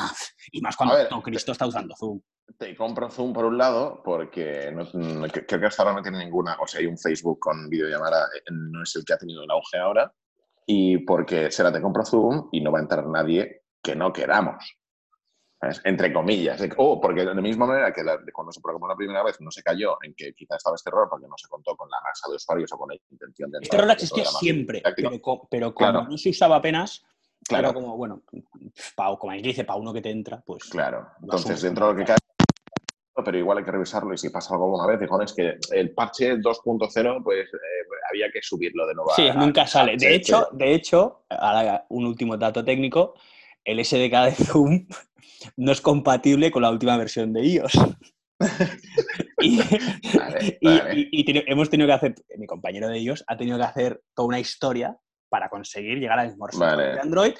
[0.52, 2.20] y más cuando Cristo está usando Zoom.
[2.58, 4.86] Te compro Zoom por un lado, porque no,
[5.28, 6.56] creo que hasta ahora no tiene ninguna.
[6.60, 9.50] O sea, hay un Facebook con videollamada, eh, no es el que ha tenido el
[9.50, 10.12] auge ahora.
[10.66, 14.78] y porque será te compro Zoom y no va a entrar nadie que no queramos.
[15.84, 16.60] Entre comillas.
[16.76, 19.62] O porque de la misma manera que cuando se programó la primera vez no se
[19.62, 22.36] cayó en que quizá estaba este error porque no se contó con la masa de
[22.36, 23.58] usuarios o con la intención de...
[23.62, 24.82] Este error existía siempre,
[25.50, 27.04] pero, como no se usaba apenas,
[27.46, 27.72] claro.
[27.74, 28.22] como, bueno,
[29.18, 30.64] como dice, para uno que te entra, pues...
[30.64, 32.16] Claro, entonces dentro de lo que cae
[33.22, 35.92] pero igual hay que revisarlo y si pasa algo alguna vez, dijo, es que el
[35.92, 37.58] parche 2.0 pues eh,
[38.10, 39.10] había que subirlo de nuevo.
[39.14, 39.96] Sí, nunca sale.
[39.96, 43.14] De hecho, de hecho, ahora un último dato técnico,
[43.64, 44.86] el SDK de Zoom
[45.56, 47.74] no es compatible con la última versión de iOS.
[49.40, 49.60] y,
[51.50, 54.96] hemos tenido que hacer, mi compañero de iOS ha tenido que hacer toda una historia
[55.28, 56.46] para conseguir llegar al mismo
[56.76, 57.34] de Android,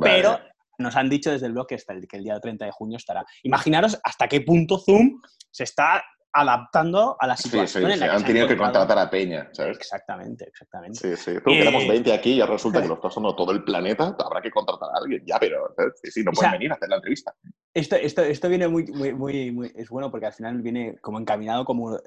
[0.00, 0.38] pero
[0.78, 3.24] nos han dicho desde el blog que, el, que el día 30 de junio estará.
[3.42, 8.06] Imaginaros hasta qué punto Zoom se está adaptando a la situación sí, sí, en la
[8.10, 9.76] que Han tenido que contratar a Peña, ¿sabes?
[9.78, 10.98] Exactamente, exactamente.
[10.98, 11.38] Sí, sí.
[11.44, 14.40] Pero tenemos 20 aquí y ya resulta que lo está usando todo el planeta, habrá
[14.40, 15.22] que contratar a alguien.
[15.26, 17.34] Ya, pero sí, sí, no pueden venir a hacer la entrevista.
[17.74, 21.18] Esto, esto, esto viene muy, muy, muy, muy, Es bueno porque al final viene como
[21.18, 21.98] encaminado como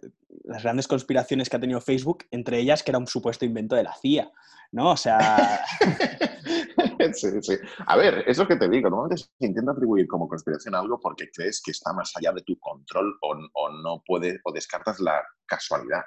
[0.43, 3.83] las grandes conspiraciones que ha tenido Facebook, entre ellas que era un supuesto invento de
[3.83, 4.31] la CIA,
[4.71, 4.91] ¿no?
[4.91, 5.63] O sea...
[7.13, 7.55] sí, sí.
[7.85, 8.89] A ver, es lo que te digo.
[8.89, 12.57] Normalmente se intenta atribuir como conspiración algo porque crees que está más allá de tu
[12.59, 16.01] control o, o no puede, o descartas la casualidad.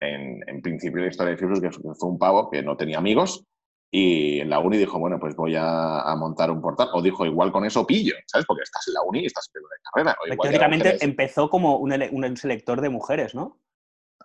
[0.00, 3.46] En, en, principio la historia de Facebook fue un pavo que no tenía amigos
[3.90, 6.90] y en la uni dijo, bueno, pues voy a, a, montar un portal.
[6.92, 8.46] O dijo, igual con eso pillo, ¿sabes?
[8.46, 9.62] Porque estás en la uni y estás en
[10.04, 10.38] la carrera.
[10.42, 13.58] Teóricamente empezó como un, un selector de mujeres, ¿no?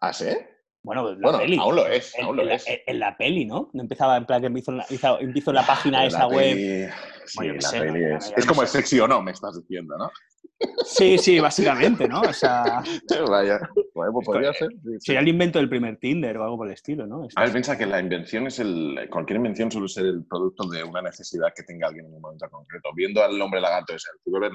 [0.01, 0.35] ¿Ah, sí?
[0.83, 1.57] Bueno, la peli.
[1.57, 2.65] aún lo es, aún lo en, es.
[2.65, 3.69] La, en la peli, ¿no?
[3.73, 6.91] No empezaba en plan que hizo, hizo, hizo la página esa web.
[7.25, 8.33] Sí, bueno, la sé, peli es.
[8.35, 10.09] es como el sexy o no, me estás diciendo, ¿no?
[10.85, 12.21] Sí, sí, básicamente, ¿no?
[12.21, 12.83] O sea.
[13.29, 13.59] Vaya,
[13.93, 14.69] bueno, pues podría ser.
[14.71, 17.27] Sí, sería el invento del primer Tinder o algo por el estilo, ¿no?
[17.35, 19.07] A ver, piensa que la invención es el.
[19.11, 22.49] Cualquier invención suele ser el producto de una necesidad que tenga alguien en un momento
[22.49, 22.89] concreto.
[22.95, 24.51] Viendo al hombre lagarto ese, el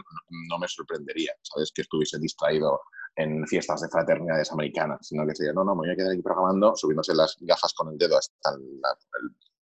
[0.48, 1.72] no me sorprendería, ¿sabes?
[1.72, 2.80] Que estuviese distraído
[3.16, 6.22] en fiestas de fraternidades americanas, sino que sería, no, no, me voy a quedar aquí
[6.22, 8.90] programando, subiéndose las gafas con el dedo hasta la,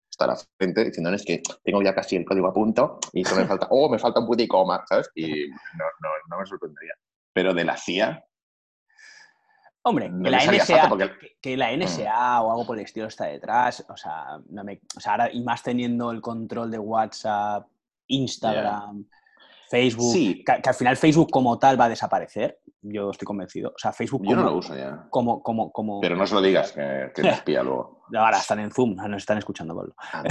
[0.10, 3.42] hasta la frente, diciendo, es que tengo ya casi el código a punto y solo
[3.42, 5.10] me falta, oh, me falta un punto y coma, ¿sabes?
[5.16, 6.94] Y no, no, no me sorprendería.
[7.34, 8.24] Pero de la CIA,
[9.84, 10.90] Hombre, que, la NSA,
[11.42, 15.00] que, la NSA, o algo por el estilo está detrás, o sea, no me, o
[15.00, 17.68] sea ahora, y más teniendo el control de WhatsApp,
[18.06, 19.08] Instagram,
[19.70, 20.44] Facebook, sí.
[20.46, 23.70] que, al final Facebook como tal va a desaparecer, yo estoy convencido.
[23.70, 24.24] O sea, Facebook...
[24.28, 25.08] Yo no lo uso ya.
[25.10, 26.02] Como, como, como...
[26.02, 28.04] Pero no se lo digas, que, que te espía luego.
[28.15, 29.94] Ahora están en Zoom, nos están escuchando, Pablo.
[29.98, 30.24] Ah,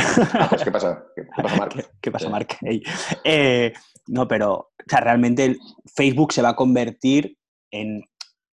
[0.49, 1.05] pues, ¿Qué pasa?
[1.15, 1.91] ¿Qué, pasa, Mark?
[2.01, 2.49] ¿Qué, pasa, Mark?
[2.61, 2.83] Hey.
[3.25, 3.73] Eh,
[4.09, 5.57] no, pero o sea, realmente
[5.95, 7.37] Facebook se va a convertir
[7.71, 8.03] en,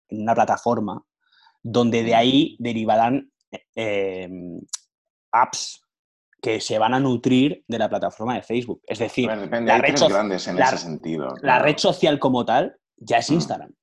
[0.10, 1.04] en una plataforma
[1.62, 3.32] donde de ahí derivarán
[3.76, 4.30] eh,
[5.32, 5.82] apps
[6.42, 8.82] que se van a nutrir de la plataforma de Facebook.
[8.86, 9.36] Es decir, la,
[9.78, 13.74] red, grandes en ese sentido, la red social como tal ya es Instagram.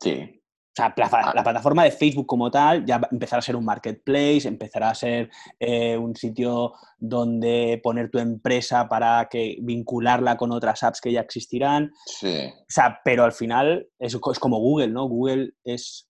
[0.00, 0.40] Sí.
[0.70, 1.32] O sea, la, ah.
[1.34, 5.28] la, plataforma de Facebook como tal ya empezará a ser un marketplace, empezará a ser
[5.58, 11.20] eh, un sitio donde poner tu empresa para que vincularla con otras apps que ya
[11.20, 11.90] existirán.
[12.06, 12.46] Sí.
[12.56, 15.08] O sea, pero al final es, es como Google, ¿no?
[15.08, 16.08] Google es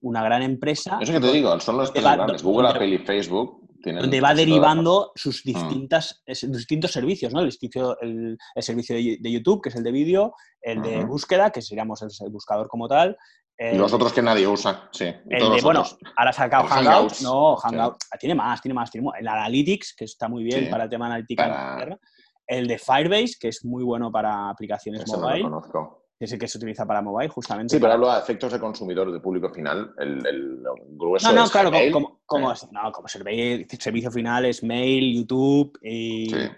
[0.00, 0.98] una gran empresa.
[1.02, 5.12] Eso que te digo, son los tres grandes, Google, Apple y Facebook donde va derivando
[5.14, 5.48] sus mm.
[5.48, 7.40] distintas, distintos servicios, ¿no?
[7.40, 11.62] El, servicio, el, servicio de, YouTube, que es el de vídeo, el de búsqueda, que
[11.62, 13.16] seríamos el, buscador como tal.
[13.58, 15.06] y los otros que nadie usa, sí.
[15.28, 15.84] El de, bueno,
[16.16, 17.22] ahora ha sacado Hangouts.
[17.22, 18.08] No, Hangouts.
[18.18, 18.90] Tiene más, tiene más.
[18.90, 21.98] Tiene, el Analytics, que está muy bien para el tema analítica.
[22.46, 25.42] El de Firebase, que es muy bueno para aplicaciones mobile.
[25.42, 27.74] No lo conozco ese que se utiliza para mobile, justamente.
[27.74, 29.94] Sí, pero hablo de efectos de consumidor, de público final.
[29.98, 35.14] El, el grueso No, no, es claro, como, como, no, como servicio final es mail,
[35.16, 36.30] YouTube y.
[36.30, 36.48] Sí.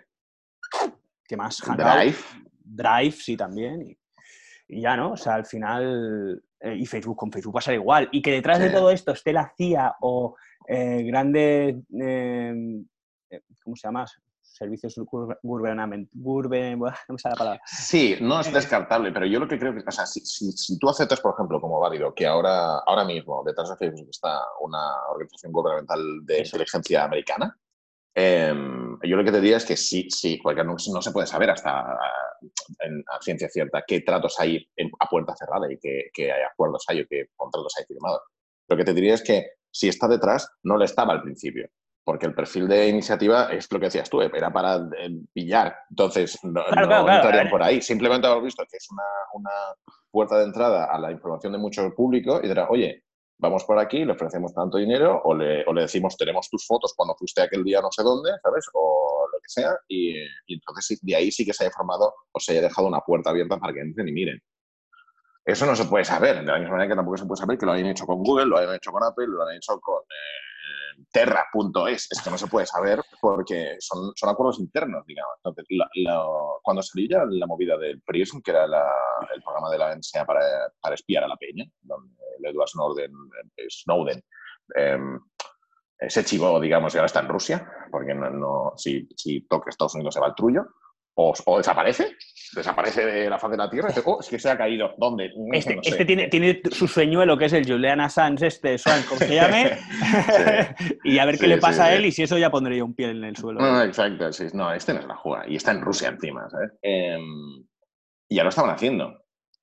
[1.27, 1.59] ¿Qué más?
[1.59, 2.17] Drive.
[2.65, 3.97] Drive, sí, también.
[4.67, 5.13] Y, ya, ¿no?
[5.13, 6.43] O sea, al final.
[6.59, 8.09] Eh, y Facebook, con Facebook va a ser igual.
[8.13, 11.77] Y que detrás de todo esto esté la CIA o eh, grandes.
[12.01, 12.81] Eh,
[13.63, 14.07] ¿Cómo se llama?
[14.53, 14.95] Servicios
[15.43, 16.11] gubernamentales.
[17.09, 17.61] no me sale la palabra.
[17.67, 20.89] Sí, no es descartable, pero yo lo que creo que, o sea, si, si, tú
[20.89, 25.53] aceptas, por ejemplo, como válido, que ahora, ahora mismo detrás de Facebook está una organización
[25.53, 27.57] gubernamental de inteligencia americana,
[28.15, 31.51] em, yo lo que te diría es que sí, sí, porque no, se puede saber
[31.51, 31.99] hasta
[32.81, 37.03] en, a ciencia cierta qué tratos hay a puerta cerrada y qué, qué acuerdos hay
[37.03, 38.21] o qué contratos hay firmados.
[38.69, 41.69] Lo que te diría es que si está detrás, no le estaba al principio
[42.05, 45.77] porque el perfil de iniciativa es lo que decías tú, era para eh, pillar.
[45.91, 47.81] Entonces, no, entrarían por ahí.
[47.83, 49.53] Simplemente hemos visto que es una,
[50.11, 53.05] puerta de entrada a la información de mucho público y dirá, oye,
[53.39, 56.95] vamos por aquí, le ofrecemos tanto dinero o le, o le, decimos tenemos tus fotos
[56.97, 58.67] cuando fuiste aquel día no sé dónde, ¿sabes?
[58.75, 59.77] O lo que sea.
[59.87, 63.01] Y, y entonces de ahí sí que se haya formado o se haya dejado una
[63.01, 64.43] puerta abierta para que entren y miren.
[65.45, 67.67] Eso no se puede saber, de la misma manera que tampoco se puede saber que
[67.67, 70.50] lo hayan hecho con Google, lo hayan hecho con Apple, lo hayan hecho con eh,
[71.11, 72.09] Terra.es.
[72.11, 75.35] Esto no se puede saber porque son, son acuerdos internos, digamos.
[75.39, 75.67] Entonces,
[76.63, 80.41] cuando salió ya la movida del Prism, que era el programa de la NSA para,
[80.81, 83.13] para, espiar a la peña, donde Edward Snowden,
[83.57, 84.23] eh, Snowden
[84.75, 85.21] em,
[86.09, 89.95] se chivó, digamos, y ahora está en Rusia, porque no, no si, si toca Estados
[89.95, 90.67] Unidos se va al trullo
[91.45, 92.17] o, desaparece,
[92.55, 94.95] desaparece de la faz de la Tierra, oh, es que se ha caído.
[94.97, 95.31] ¿Dónde?
[95.53, 99.35] este, este tiene, tiene, su sueñuelo, que es el Julian Assange, este, Swan, como se
[99.35, 99.79] llame,
[101.05, 103.11] y a ver qué le pasa a él, y si eso ya pondría un pie
[103.11, 103.61] en el suelo.
[103.61, 104.47] No, exacto, sí.
[104.53, 106.73] No, este no es la jugada, y está en Rusia encima, ¿sabes?
[106.83, 107.65] Em,
[108.29, 109.21] y ya lo estaban haciendo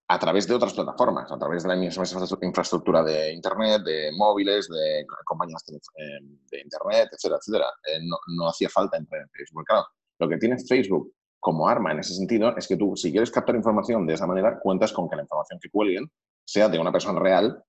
[0.09, 2.03] a través de otras plataformas, a través de la misma
[2.41, 7.65] infraestructura de Internet, de móviles, de compañías em, de Internet, etcétera, etcétera.
[7.87, 9.65] Eh, no, no, hacía falta entrar en Facebook.
[9.65, 9.85] Claro,
[10.19, 13.55] lo que tiene Facebook como arma en ese sentido es que tú, si quieres captar
[13.55, 16.09] información de esa manera, cuentas con que la información que cuelguen
[16.45, 17.63] sea de una persona real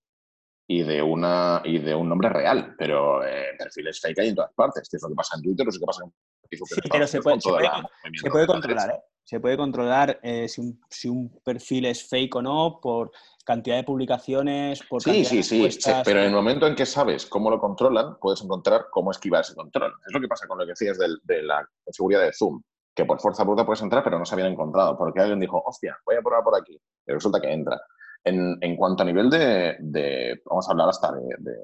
[0.66, 2.74] y de, una, y de un nombre real.
[2.78, 5.66] Pero eh, perfiles fake hay en todas partes, que es lo que pasa en Twitter
[5.66, 6.12] o es lo que pasa en
[6.48, 6.68] Facebook.
[6.68, 7.68] Sí, pero se puede, se puede,
[8.14, 9.00] se puede controlar, ¿eh?
[9.24, 13.10] Se puede controlar eh, si, un, si, un, perfil es fake o no por
[13.44, 17.26] cantidad de publicaciones, por Sí, sí, sí, sí, pero en el momento en que sabes
[17.26, 19.92] cómo lo controlan, puedes encontrar cómo esquivar ese control.
[20.06, 22.62] Es lo que pasa con lo que decías de la seguridad de Zoom
[22.98, 25.96] que por fuerza bruta puedes entrar, pero no se habían encontrado, porque alguien dijo, hostia,
[26.04, 27.80] voy a probar por aquí, y resulta que entra.
[28.24, 31.54] En, en cuanto a nivel de, de, vamos a hablar hasta de, de,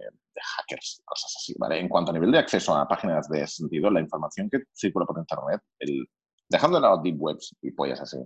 [0.40, 1.80] hackers, cosas así, ¿vale?
[1.80, 5.18] En cuanto a nivel de acceso a páginas de sentido, la información que circula por
[5.18, 6.06] Internet, el,
[6.48, 8.18] dejando de lado deep webs y pollas así,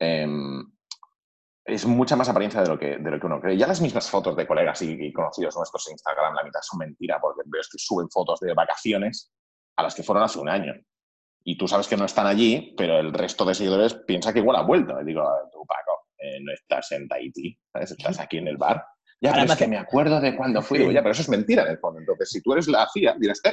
[0.00, 0.28] eh,
[1.64, 3.56] es mucha más apariencia de lo, que, de lo que uno cree.
[3.56, 6.80] Ya las mismas fotos de colegas y, y conocidos nuestros en Instagram, la mitad son
[6.80, 9.32] mentira, porque ves que suben fotos de vacaciones
[9.76, 10.74] a las que fueron hace un año
[11.44, 14.56] y tú sabes que no están allí, pero el resto de seguidores piensa que igual
[14.56, 14.98] ha vuelto.
[15.00, 17.90] Y digo, tú, Paco, eh, no estás en Tahití, ¿sabes?
[17.90, 18.82] Estás aquí en el bar.
[19.20, 20.78] Ya, pero es que me acuerdo de cuando fui.
[20.92, 22.00] ya, pero eso es mentira en el fondo.
[22.00, 23.52] Entonces, si tú eres la CIA, dirás, eh,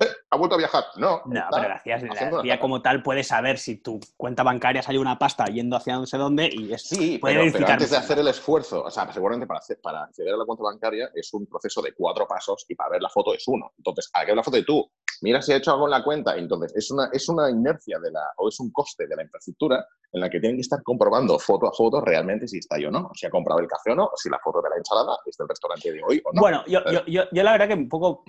[0.00, 0.84] eh, ¿Ha vuelto a viajar?
[0.96, 1.20] No.
[1.26, 5.44] No, pero la CIA, como tal puede saber si tu cuenta bancaria sale una pasta
[5.46, 8.90] yendo hacia no sé dónde y es, Sí, pero, antes de hacer el esfuerzo, o
[8.90, 12.26] sea, seguramente para, hacer, para acceder a la cuenta bancaria es un proceso de cuatro
[12.26, 13.72] pasos y para ver la foto es uno.
[13.76, 16.02] Entonces, hay que ver la foto de tú, mira si ha hecho algo en la
[16.02, 16.36] cuenta.
[16.36, 19.86] Entonces, es una, es una inercia de la, o es un coste de la infraestructura
[20.12, 22.90] en la que tienen que estar comprobando foto a foto realmente si está ahí o
[22.90, 25.18] no, si ha comprado el café o no, o si la foto de la ensalada
[25.26, 26.40] es del restaurante de hoy o no.
[26.40, 28.24] Bueno, yo, yo, yo, yo la verdad que un poco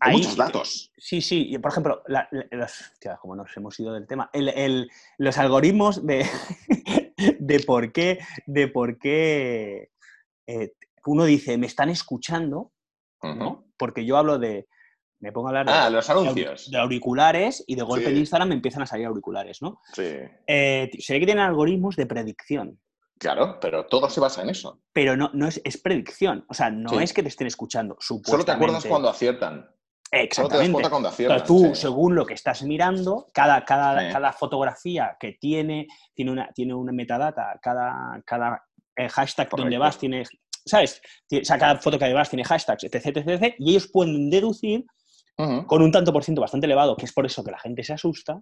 [0.00, 0.92] hay muchos datos.
[0.96, 1.56] Sí, sí.
[1.58, 2.02] Por ejemplo,
[3.20, 4.30] como nos hemos ido del tema,
[5.18, 6.26] los algoritmos de,
[7.38, 9.90] de por qué, de por qué
[10.46, 10.72] eh,
[11.06, 12.72] uno dice, me están escuchando,
[13.22, 13.66] ¿no?
[13.76, 14.66] Porque yo hablo de,
[15.20, 16.70] me pongo a hablar de, ah, los anuncios.
[16.70, 19.80] de, auriculares y de golpe en Instagram me empiezan a salir auriculares, ¿no?
[19.92, 20.16] Sí.
[20.46, 22.80] Eh, se ve que tienen algoritmos de predicción.
[23.18, 24.80] Claro, pero todo se basa en eso.
[24.94, 26.46] Pero no, no es, es predicción.
[26.48, 27.98] O sea, no es que te estén escuchando.
[28.00, 29.68] Solo te acuerdas cuando aciertan.
[30.12, 30.82] Exactamente.
[31.46, 36.74] tú, según lo que estás mirando, cada, cada, cada fotografía que tiene, tiene una, tiene
[36.74, 38.64] una metadata, cada, cada
[38.96, 40.24] eh, hashtag donde vas tiene,
[40.66, 41.00] ¿sabes?
[41.32, 44.84] O sea, cada foto que vas tiene hashtags, etc, etc, y ellos pueden deducir
[45.66, 47.94] con un tanto por ciento bastante elevado, que es por eso que la gente se
[47.94, 48.38] asusta,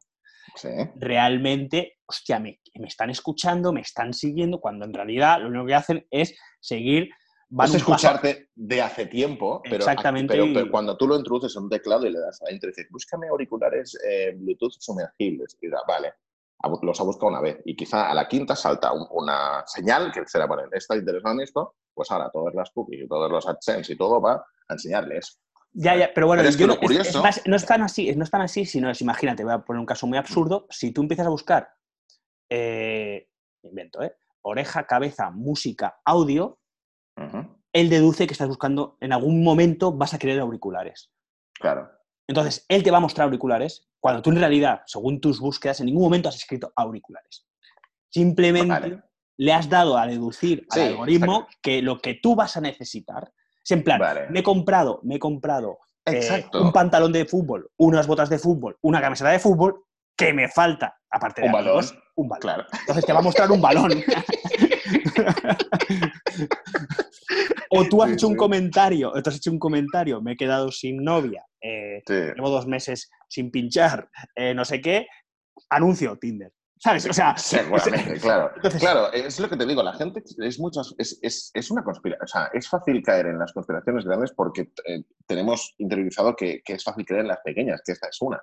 [0.96, 5.74] realmente, hostia, me, me están escuchando, me están siguiendo, cuando en realidad lo único que
[5.74, 7.10] hacen es seguir
[7.50, 11.70] Vas a escucharte de hace tiempo, pero, Exactamente, pero, cuando tú lo introduces en un
[11.70, 15.56] teclado y le das a enter, dices, búscame auriculares eh, Bluetooth sumergibles.
[15.60, 16.12] Y da, vale,
[16.82, 17.60] los ha buscado una vez.
[17.64, 21.76] Y quizá a la quinta salta una señal que será, bueno, está interesado en esto,
[21.94, 24.34] pues ahora todas las cookies y todos los AdSense y todo va
[24.68, 25.34] a enseñarle eso.
[25.72, 27.22] Ya, ya, pero bueno, es no, curioso...
[27.46, 29.86] no es tan así, no es tan así, sino es, imagínate, voy a poner un
[29.86, 31.70] caso muy absurdo, si tú empiezas a buscar,
[32.50, 33.28] eh,
[33.62, 34.16] invento, ¿eh?
[34.42, 36.57] Oreja, cabeza, música, audio,
[37.72, 41.10] él deduce que estás buscando, en algún momento vas a querer auriculares.
[41.54, 41.90] Claro.
[42.26, 45.86] Entonces, él te va a mostrar auriculares cuando tú en realidad, según tus búsquedas, en
[45.86, 47.46] ningún momento has escrito auriculares.
[48.10, 49.02] Simplemente
[49.36, 53.32] le has dado a deducir al algoritmo que lo que tú vas a necesitar
[53.64, 54.00] es en plan,
[54.30, 58.78] me he comprado, me he comprado eh, un pantalón de fútbol, unas botas de fútbol,
[58.80, 59.84] una camiseta de fútbol,
[60.16, 61.84] que me falta, aparte de un balón,
[62.16, 62.64] un balón.
[62.80, 63.92] Entonces te va a mostrar un balón.
[67.70, 71.02] o tú has hecho un comentario, tú has hecho un comentario, me he quedado sin
[71.02, 75.06] novia, eh, llevo dos meses sin pinchar, eh, no sé qué,
[75.70, 76.52] anuncio Tinder.
[76.80, 77.06] ¿Sabes?
[77.06, 77.36] O sea.
[77.36, 78.52] Seguramente, claro.
[78.78, 80.94] Claro, es lo que te digo, la gente es muchas.
[80.96, 82.24] Es, es, es una conspiración.
[82.24, 86.74] O sea, es fácil caer en las conspiraciones grandes porque eh, tenemos interiorizado que, que,
[86.74, 88.40] es fácil creer en las pequeñas, que esta es una.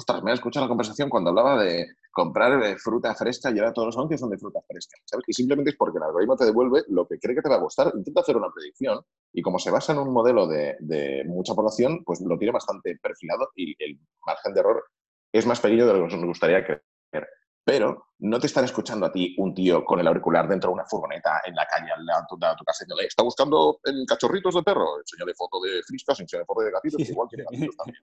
[0.00, 3.74] Ostras, me he escuchado la conversación cuando hablaba de comprar eh, fruta fresca y ahora
[3.74, 4.96] todos los anuncios son de fruta fresca.
[5.26, 7.60] Y simplemente es porque el algoritmo te devuelve lo que cree que te va a
[7.60, 7.92] gustar.
[7.94, 8.98] Intenta hacer una predicción
[9.30, 12.96] y como se basa en un modelo de, de mucha población, pues lo tiene bastante
[12.96, 14.84] perfilado y el margen de error
[15.32, 17.28] es más pequeño de lo que nos gustaría creer.
[17.64, 20.86] Pero no te están escuchando a ti un tío con el auricular dentro de una
[20.86, 24.62] furgoneta en la calle al lado de tu casa y está buscando en cachorritos de
[24.62, 28.02] perro, enseñale foto de friscas, enseñale foto de gatitos, igual que gatitos también.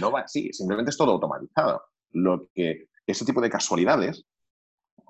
[0.00, 1.82] No va así, simplemente es todo automatizado.
[2.12, 4.26] Lo que ese tipo de casualidades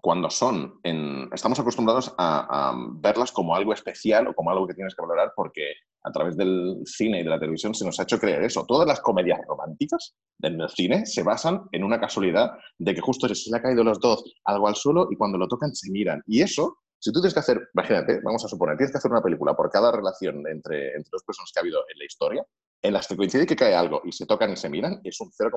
[0.06, 4.94] cuando son en, estamos acostumbrados a, verlas como algo especial o como algo que tienes
[4.94, 5.74] que valorar porque
[6.06, 8.64] a través del cine y de la televisión se nos ha hecho creer eso.
[8.66, 13.50] Todas las comedias románticas del cine se basan en una casualidad de que justo se
[13.50, 16.22] le ha caído los dos algo al suelo y cuando lo tocan se miran.
[16.26, 19.20] Y eso, si tú tienes que hacer, imagínate, vamos a suponer, tienes que hacer una
[19.20, 22.46] película por cada relación entre, entre dos personas que ha habido en la historia,
[22.82, 25.28] en las que coincide que cae algo y se tocan y se miran, es un
[25.28, 25.50] 0,5%,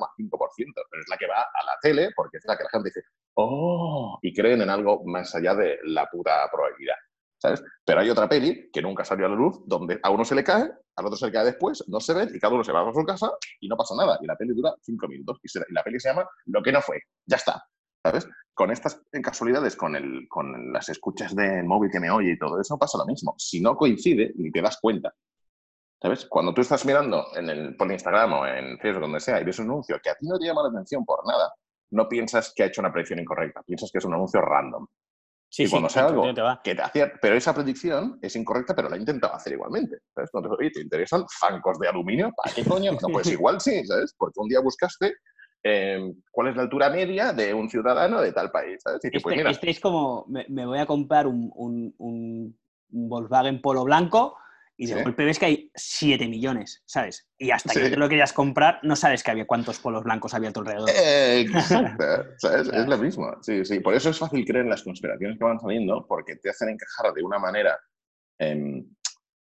[0.89, 3.03] pero es la que va a la tele porque es la que la gente dice,
[3.35, 6.95] oh, y creen en algo más allá de la puta probabilidad.
[7.41, 7.63] ¿Sabes?
[7.85, 10.43] Pero hay otra peli que nunca salió a la luz, donde a uno se le
[10.43, 12.87] cae, al otro se le cae después, no se ve, y cada uno se va
[12.87, 13.31] a su casa
[13.61, 14.19] y no pasa nada.
[14.21, 15.39] Y la peli dura cinco minutos.
[15.41, 17.01] Y, la peli se llama Lo que no fue.
[17.25, 17.63] Ya está.
[18.03, 18.27] ¿Sabes?
[18.53, 22.59] Con estas casualidades, con, el, con las escuchas de móvil que me oye y todo
[22.59, 23.33] eso, pasa lo mismo.
[23.37, 25.13] Si no coincide, ni te das cuenta.
[26.01, 26.25] ¿Sabes?
[26.25, 29.59] Cuando tú estás mirando en el, por Instagram o en Facebook, donde sea, y ves
[29.59, 31.53] un anuncio que a ti no te llama la atención por nada,
[31.91, 34.85] no piensas que ha hecho una predicción incorrecta, piensas que es un anuncio random.
[35.49, 36.23] Sí, y cuando sea algo
[36.63, 39.97] que te hacía, pero esa predicción es incorrecta, pero la he intentado hacer igualmente.
[40.13, 40.29] ¿sabes?
[40.31, 42.31] Entonces, oye, ¿te interesan zancos de aluminio?
[42.35, 42.91] ¿Para qué coño?
[42.91, 44.13] No, pues igual sí, ¿sabes?
[44.15, 45.15] Porque un día buscaste
[45.63, 48.79] eh, cuál es la altura media de un ciudadano de tal país.
[48.83, 48.99] ¿sabes?
[49.03, 53.09] Y este, pues mira, este es como, me, me, voy a comprar un, un, un
[53.09, 54.37] Volkswagen Polo blanco
[54.81, 57.27] y de golpe ves que hay 7 millones, ¿sabes?
[57.37, 60.33] Y hasta que no te lo querías comprar, no sabes que había cuántos polos blancos
[60.33, 60.89] había a tu alrededor.
[60.89, 62.05] exacto,
[62.37, 62.69] ¿sabes?
[62.69, 63.29] Es lo mismo.
[63.41, 63.81] Sí, sí.
[63.81, 67.13] Por eso es fácil creer en las conspiraciones que van saliendo, porque te hacen encajar
[67.13, 67.77] de una manera
[68.37, 68.87] em,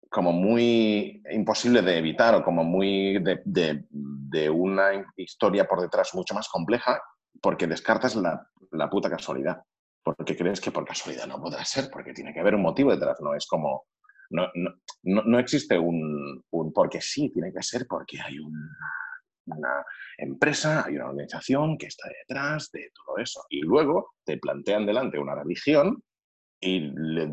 [0.08, 6.14] como muy imposible de evitar o como muy de, de, de, una historia por detrás
[6.14, 7.02] mucho más compleja,
[7.42, 9.64] porque descartas la, la puta casualidad.
[10.00, 13.16] Porque crees que por casualidad no podrá ser, porque tiene que haber un motivo detrás.
[13.20, 13.86] No es como
[14.30, 14.70] no, no,
[15.04, 19.84] no existe un, un, porque sí, tiene que ser porque hay una
[20.16, 23.44] empresa, hay una organización que está detrás de todo eso.
[23.50, 26.02] Y luego te plantean delante una religión
[26.60, 26.90] y,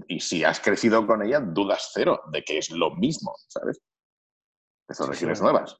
[0.08, 3.82] y, si has crecido con ella, dudas cero de que es lo mismo, ¿sabes?
[4.88, 5.78] De son religiones nuevas.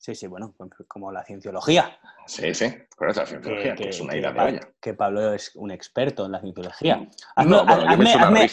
[0.00, 1.98] Sí, sí, bueno, pues, pues, como la cienciología.
[2.24, 4.60] Sí, sí, pero es la cienciología, que, es una idea de olla.
[4.80, 7.06] Que Pablo es un experto en la cienciología.
[7.36, 8.48] Hazme, no, hazme,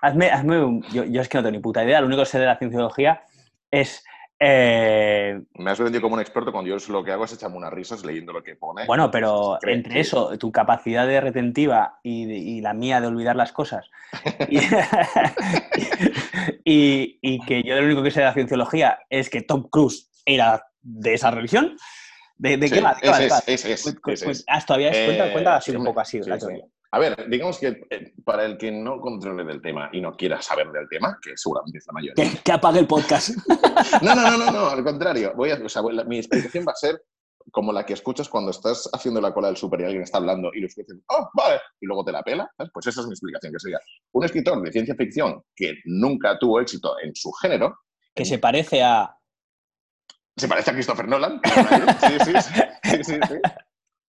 [0.00, 2.30] hazme, hazme, un, yo, yo, es que no tengo ni puta idea, lo único que
[2.30, 3.22] sé de la cienciología
[3.70, 4.02] es...
[4.40, 5.38] Eh...
[5.56, 8.02] Me has vendido como un experto cuando yo lo que hago es echarme unas risas
[8.02, 8.86] leyendo lo que pone.
[8.86, 13.52] Bueno, pero entre eso, tu capacidad de retentiva y, y, la mía de olvidar las
[13.52, 13.90] cosas,
[14.48, 14.58] y,
[16.64, 20.08] y, y, que yo lo único que sé de la cienciología es que Tom Cruise
[20.24, 21.76] era de esa religión.
[22.36, 22.96] ¿De, de qué va?
[23.00, 26.64] Es, es, pues, pues, todavía es, cuenta, cuenta así un poco así la teoría.
[26.90, 30.40] A ver, digamos que eh, para el que no controle del tema y no quiera
[30.40, 32.32] saber del tema, que seguramente es la mayoría.
[32.42, 33.30] Que, apague el podcast.
[34.02, 35.34] no, no, no, no, no, al contrario.
[35.36, 37.02] Voy a, o sea, mi explicación va a ser
[37.50, 40.50] como la que escuchas cuando estás haciendo la cola del super y alguien está hablando
[40.52, 43.52] y lo escuchas, oh, vale, y luego te la pela, pues esa es mi explicación,
[43.52, 43.80] que sería
[44.12, 47.78] un escritor de ciencia ficción que nunca tuvo éxito en su género.
[48.14, 49.17] Que se parece a
[50.38, 51.40] se parece a Christopher Nolan.
[52.00, 52.32] Sí, sí,
[52.82, 53.18] sí, sí,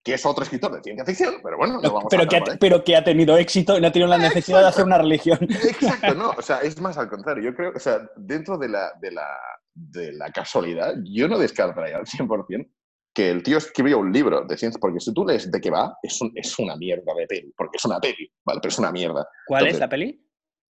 [0.04, 2.84] Que es otro escritor de ciencia ficción, pero bueno, no vamos pero, que ha, pero
[2.84, 5.40] que ha tenido éxito y no ha tenido la necesidad de hacer una religión.
[5.42, 6.32] Exacto, no.
[6.32, 7.44] O sea, es más al contrario.
[7.44, 9.28] Yo creo, o sea, dentro de la, de la,
[9.74, 12.70] de la casualidad, yo no descartaría al 100%
[13.14, 15.98] que el tío escribió un libro de ciencia, porque si tú lees de qué va,
[16.02, 18.60] es, un, es una mierda de peli, porque es una peli, ¿vale?
[18.62, 19.28] Pero es una mierda.
[19.48, 20.29] ¿Cuál es la peli?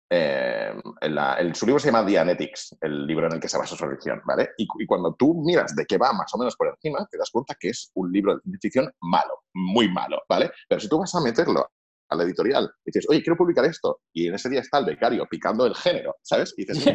[0.10, 3.86] Eh, el, su libro se llama Dianetics, el libro en el que se basa su
[3.86, 4.52] religión, ¿vale?
[4.58, 7.30] Y, y, cuando tú miras de qué va más o menos por encima, te das
[7.30, 10.52] cuenta que es un libro de ficción malo, muy malo, ¿vale?
[10.70, 11.70] Pero si tú vas a meterlo
[12.10, 14.86] a la editorial y dices, oye, quiero publicar esto, y en ese día está el
[14.86, 16.54] becario picando el género, ¿sabes?
[16.58, 16.94] Y dices,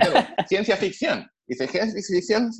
[0.49, 1.31] ciencia ficción.
[1.47, 2.51] Y dice, ciencia ficción,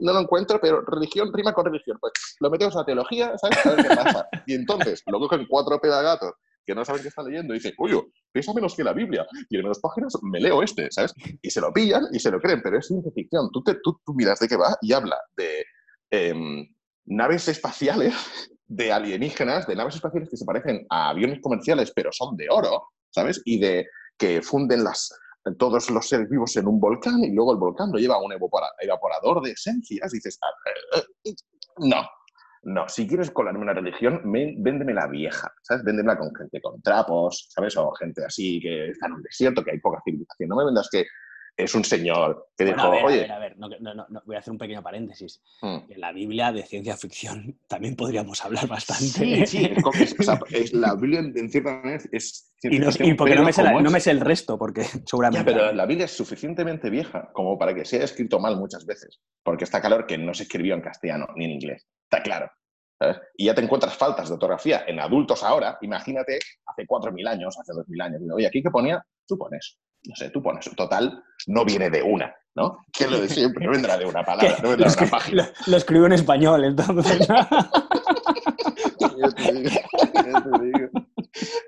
[0.00, 1.96] no lo encuentro, pero religión rima con religión.
[2.00, 3.64] Pues lo metemos a teología, ¿sabes?
[3.64, 4.28] A ver qué pasa.
[4.46, 6.32] Y entonces lo cogen cuatro pedagatos
[6.64, 8.00] que no saben qué están leyendo y dicen, oye,
[8.30, 11.14] pesa menos que la Biblia, tiene menos páginas, me leo este, ¿sabes?
[11.40, 13.50] Y se lo pillan y se lo creen, pero es ciencia ficción.
[13.52, 15.64] Tú, te, tú, miras de qué va y habla de
[16.10, 16.66] em,
[17.06, 18.14] naves espaciales
[18.66, 22.88] de alienígenas, de naves espaciales que se parecen a aviones comerciales, pero son de oro,
[23.10, 23.42] ¿sabes?
[23.44, 23.86] Y de
[24.16, 25.12] que funden las,
[25.58, 28.32] todos los seres vivos en un volcán y luego el volcán lo lleva a un
[28.32, 30.12] evaporador de esencias.
[30.12, 31.34] dices, ah, eh, eh,
[31.78, 32.02] no,
[32.64, 35.84] no, si quieres colarme una religión, véndeme la vieja, ¿sabes?
[35.84, 37.76] Véndemela con gente con trapos, ¿sabes?
[37.76, 40.48] O gente así que está en un desierto, que hay poca civilización.
[40.48, 41.04] No me vendas que
[41.56, 43.20] es un señor que dijo, oye...
[43.20, 45.42] A ver, a ver, no, no, voy a hacer un pequeño paréntesis.
[45.60, 45.78] Hmm.
[45.88, 49.04] En la Biblia de ciencia ficción también podríamos hablar bastante.
[49.04, 49.70] Sí, sí,
[50.50, 52.54] es, la Biblia en cierta manera es...
[52.62, 55.52] Y, no, y porque no me, sé no me, sé el resto, porque seguramente...
[55.52, 59.64] pero la Biblia es suficientemente vieja como para que sea escrito mal muchas veces, porque
[59.64, 62.50] está claro que no se escribió en castellano ni en inglés, está claro.
[63.36, 67.72] Y ya te encuentras faltas de ortografía en adultos ahora, imagínate hace 4.000 años, hace
[67.72, 68.22] 2.000 años.
[68.32, 69.04] Oye, ¿aquí qué ponía?
[69.26, 72.78] Tú pones no sé, tú pones, total, no viene de una, ¿no?
[72.92, 75.52] Que lo de siempre, no vendrá de una palabra, no vendrá de una página.
[75.66, 77.28] Lo, escribo en español, entonces.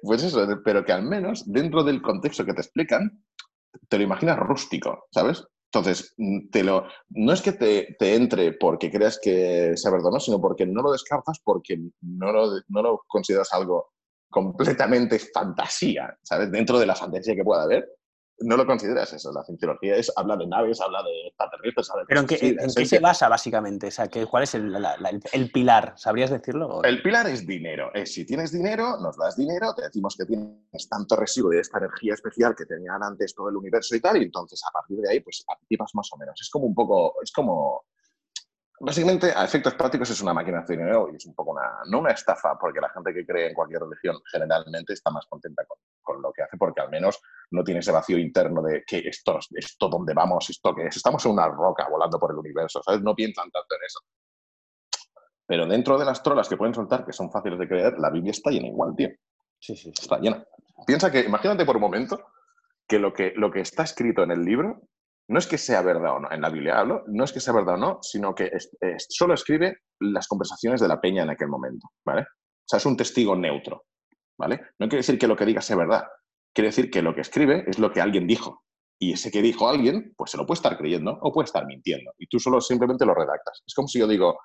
[0.03, 3.25] Pues eso, pero que al menos dentro del contexto que te explican,
[3.89, 5.47] te lo imaginas rústico, ¿sabes?
[5.75, 10.11] Entonces, mm, te lo, no es que te, te, entre porque creas que sea verdad
[10.13, 13.93] no, sino porque no lo descartas porque no lo, no lo consideras algo
[14.31, 16.51] completamente fantasía, ¿sabes?
[16.51, 17.89] Dentro de la fantasía que pueda haber,
[18.41, 19.33] no lo consideras eso.
[19.33, 21.89] La cienciología es, habla de naves, habla de extraterrestres.
[22.09, 23.89] ¿Pero en qué, se basa básicamente?
[23.89, 25.95] O sea, ¿Cuál es el, pilar?
[25.97, 26.83] ¿Sabrías decirlo?
[26.83, 27.91] El pilar es dinero.
[27.95, 31.79] Es si tienes dinero, nos das dinero, te decimos que tienes tanto residuo de esta
[31.79, 35.11] energía especial que tenían antes todo el universo y tal, y entonces a partir de
[35.11, 36.41] ahí, pues participas más o menos.
[36.41, 37.85] Es como un poco, es como
[38.85, 42.01] Básicamente, a efectos prácticos es una máquina de dinero y es un poco una, no
[42.01, 45.79] una estafa, porque la gente que cree en cualquier religión generalmente está más contenta con,
[46.03, 47.19] con lo que hace, porque al menos
[47.51, 51.25] no tiene ese vacío interno de que esto, esto dónde vamos, esto que es, estamos
[51.25, 53.01] en una roca volando por el universo, ¿sabes?
[53.01, 54.01] No piensan tanto en eso.
[55.47, 58.33] Pero dentro de las trolas que pueden soltar, que son fáciles de creer, la Biblia
[58.33, 59.09] está llena igual, tío.
[59.59, 60.45] Sí, sí, Está llena.
[60.87, 62.21] Piensa que, imagínate por un momento,
[62.87, 64.83] que lo que, lo que está escrito en el libro
[65.29, 67.55] no es que sea verdad o no, en la Biblia hablo, no es que sea
[67.55, 68.51] verdad o no, sino que
[69.09, 72.23] solo escribe las conversaciones de la peña en aquel momento, ¿vale?
[72.23, 73.85] O sea, es un testigo neutro,
[74.39, 74.61] ¿vale?
[74.79, 76.05] No quiere decir que lo que diga sea verdad,
[76.55, 78.63] quiere decir que lo que escribe es lo que alguien dijo.
[78.99, 82.13] Y ese que dijo alguien, pues se lo puede estar creyendo o puede estar mintiendo.
[82.17, 83.63] Y tú solo simplemente lo redactas.
[83.67, 84.39] Es como si yo digo,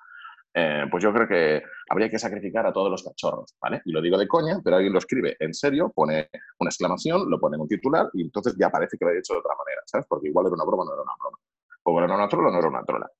[0.52, 3.82] eh, pues yo creo que habría que sacrificar a todos los cachorros, ¿vale?
[3.84, 6.28] Y lo digo de coña, pero alguien lo escribe en serio, pone
[6.58, 9.34] una exclamación, lo pone en un titular y entonces ya parece que lo ha hecho
[9.34, 10.06] de otra manera, ¿sabes?
[10.08, 11.38] Porque igual era una broma, no era una broma.
[11.84, 13.10] O era una trola, no era una trola.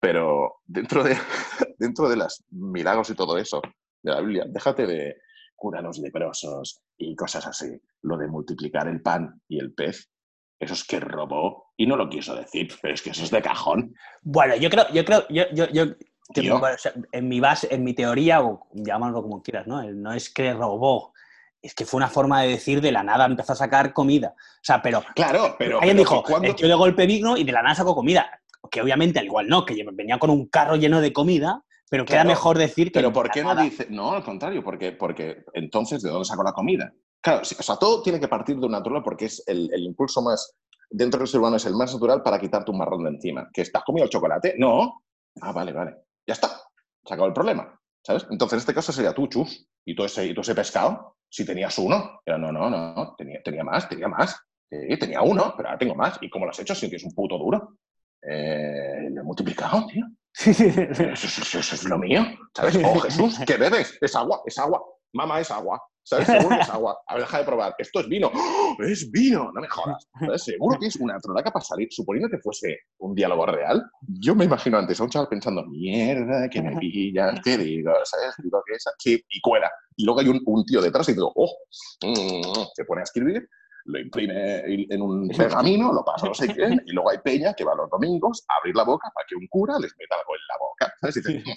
[0.00, 1.16] Pero dentro de,
[1.78, 3.60] dentro de las milagros y todo eso
[4.02, 5.16] de la Biblia, déjate de
[5.54, 7.78] curanos leprosos y cosas así.
[8.02, 10.10] Lo de multiplicar el pan y el pez,
[10.58, 13.42] eso es que robó y no lo quiso decir, pero es que eso es de
[13.42, 13.94] cajón.
[14.22, 15.84] Bueno, yo creo, yo creo, yo, yo
[16.34, 19.82] en mi base, en mi teoría, o llamarlo como quieras, ¿no?
[19.82, 21.12] No es que robó,
[21.62, 24.34] es que fue una forma de decir de la nada empezó a sacar comida.
[24.36, 25.02] O sea, pero.
[25.14, 25.78] Claro, pero.
[25.78, 28.40] Alguien dijo, el tío de golpe vino y de la nada sacó comida.
[28.70, 32.24] Que obviamente, al igual no, que venía con un carro lleno de comida, pero queda
[32.24, 33.00] mejor decir que.
[33.00, 33.86] Pero ¿por qué no dice.?
[33.90, 36.92] No, al contrario, porque, porque entonces, ¿de dónde sacó la comida?
[37.20, 40.22] Claro, o sea, todo tiene que partir de un natural porque es el, el impulso
[40.22, 40.54] más.
[40.88, 43.48] Dentro del ser humano es el más natural para quitarte un marrón de encima.
[43.52, 44.54] ¿Que estás comiendo el chocolate?
[44.58, 45.02] No.
[45.40, 45.96] Ah, vale, vale.
[46.30, 46.62] Ya está.
[47.04, 47.76] Se acabó el problema.
[48.06, 48.24] ¿Sabes?
[48.30, 51.76] Entonces, en este caso sería tú, chus, y todo ese, y ese pescado, si tenías
[51.76, 52.20] uno.
[52.24, 54.40] Pero no, no, no, tenía, tenía más, tenía más.
[54.70, 56.18] Sí, tenía uno, pero ahora tengo más.
[56.20, 57.78] ¿Y cómo lo has hecho si tienes un puto duro?
[58.22, 60.06] Eh, lo he multiplicado, tío.
[60.32, 62.24] Eso, es lo mío.
[62.54, 62.76] ¿Sabes?
[62.84, 63.98] Oh, Jesús, ¿qué bebes?
[64.00, 64.84] Es agua, es agua.
[65.12, 65.82] Mamá, es agua.
[66.02, 66.26] ¿Sabes?
[66.26, 66.98] Seguro que es agua.
[67.06, 67.74] A ver, deja de probar.
[67.78, 68.30] Esto es vino.
[68.34, 68.76] ¡Oh!
[68.80, 69.50] ¡Es vino!
[69.52, 70.08] No me jodas.
[70.36, 71.88] Seguro que es una tronaca para salir.
[71.90, 73.84] Suponiendo que fuese un diálogo real,
[74.20, 77.92] yo me imagino antes a un chaval pensando, mierda, que me pillas, ¿qué digo?
[78.04, 78.34] ¿Sabes?
[78.42, 79.70] Digo que es chip y cuela.
[79.96, 81.52] Y luego hay un, un tío detrás y digo, oh,
[82.02, 83.48] mm", se pone a escribir
[83.86, 87.64] lo imprime en un pergamino, lo pasa no sé qué, y luego hay peña que
[87.64, 90.46] va los domingos a abrir la boca para que un cura les meta algo en
[90.48, 90.94] la boca.
[91.00, 91.16] ¿sabes?
[91.16, 91.54] Y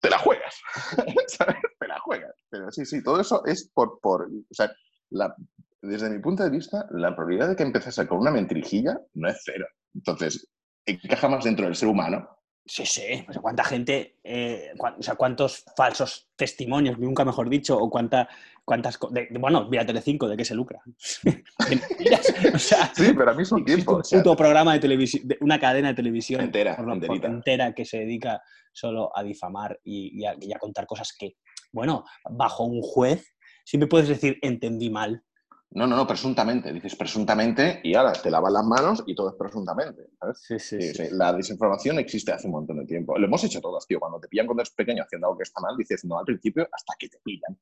[0.00, 0.60] te la juegas,
[1.28, 1.56] ¿sabes?
[1.78, 2.32] Te la juegas.
[2.56, 4.72] Pero sí, sí, todo eso es por, por o sea,
[5.10, 5.34] la,
[5.82, 9.40] desde mi punto de vista, la probabilidad de que empezase con una mentirijilla no es
[9.44, 9.66] cero.
[9.94, 10.48] Entonces,
[10.86, 12.28] encaja más dentro del ser humano.
[12.64, 13.24] Sí, sí.
[13.28, 18.28] O sea, cuánta gente, eh, o sea, cuántos falsos testimonios, nunca mejor dicho, o cuánta,
[18.64, 20.82] cuántas, de, bueno, vía Telecinco, ¿de qué se lucra?
[22.54, 23.96] o sea, sí, pero a mí un tiempo.
[23.96, 26.76] Un puto programa de televisión, una cadena de televisión entera,
[27.22, 28.42] entera que se dedica
[28.72, 31.36] solo a difamar y, a, contar cosas que,
[31.72, 35.22] bueno, bajo un juez siempre puedes decir entendí mal.
[35.70, 36.72] No, no, no, presuntamente.
[36.72, 40.04] Dices presuntamente y ahora te lavas las manos y todo es presuntamente.
[40.34, 43.18] Sí, sí, sí, La desinformación existe hace un montón de tiempo.
[43.18, 43.98] Lo hemos hecho todos, tío.
[44.00, 46.66] Cuando te pillan cuando eres pequeño haciendo algo que está mal, dices no al principio
[46.72, 47.58] hasta que te pillan.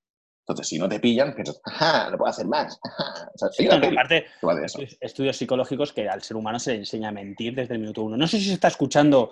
[0.47, 2.79] Entonces, si no te pillan, piensas, ajá, no puedo hacer más.
[3.57, 4.27] sí, aparte,
[5.01, 8.19] estudios psicológicos que al ser humano se le enseña a mentir desde el minuto uno.
[8.19, 9.31] No sé si se está escuchando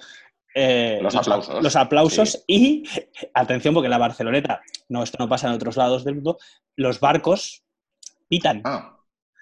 [0.54, 1.62] eh, los aplausos.
[1.62, 2.84] Los aplausos y,
[3.34, 6.38] atención, porque en la Barceloneta, no, esto no pasa en otros lados del mundo,
[6.76, 7.64] los barcos
[8.28, 8.62] pitan.
[8.64, 8.98] Ah,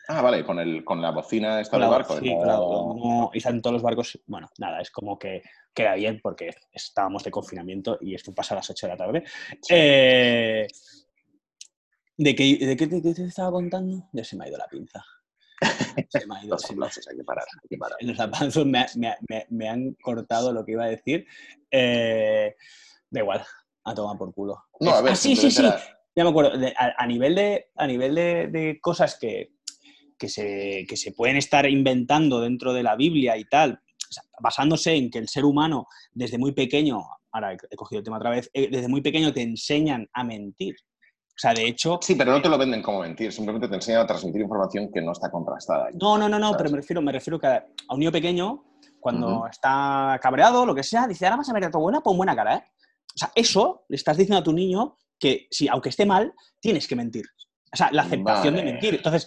[0.08, 2.18] ah vale, con, el, con la bocina está el barco.
[2.18, 5.42] Sí, claro, y están todos los barcos, bueno, nada, es como que
[5.74, 9.24] queda bien porque estábamos de confinamiento y esto pasa a las 8 de la tarde.
[9.68, 10.66] Eh,
[12.16, 14.08] ¿De qué, te, estaba contando?
[14.12, 15.02] Ya se me ha ido la pinza.
[16.09, 16.55] Se me ha ido.
[16.55, 17.45] Los aplausos, hay que parar.
[18.01, 21.26] Los aplausos me, han cortado lo que iba a decir.
[21.70, 22.55] Eh,
[23.11, 23.45] da igual,
[23.84, 24.57] a tomar por culo.
[24.80, 25.62] No, a ver, ah, sí, sí, sí.
[26.16, 26.53] Ya me acuerdo.
[26.76, 29.53] a, nivel de, a nivel de, cosas que,
[30.18, 33.80] que, se, que se pueden estar inventando dentro de la Biblia y tal,
[34.41, 37.01] basándose en que el ser humano desde muy pequeño,
[37.32, 40.74] ahora he cogido el tema otra vez, eh, desde muy pequeño te enseñan a mentir.
[41.41, 41.99] O sea, de hecho...
[42.03, 45.01] Sí, pero no te lo venden como mentir, simplemente te enseñan a transmitir información que
[45.01, 45.88] no está contrastada.
[45.99, 48.62] No, no, no, no, pero me refiero, me refiero que a un niño pequeño,
[49.01, 52.18] cuando está cabreado, lo que sea, dice, ahora vas a ver a tu buena, pon
[52.18, 52.64] buena cara, ¿eh?
[53.14, 56.86] O sea, eso le estás diciendo a tu niño que, si, aunque esté mal, tienes
[56.86, 57.24] que mentir.
[57.72, 58.97] O sea, la aceptación de mentir.
[58.97, 59.26] Entonces,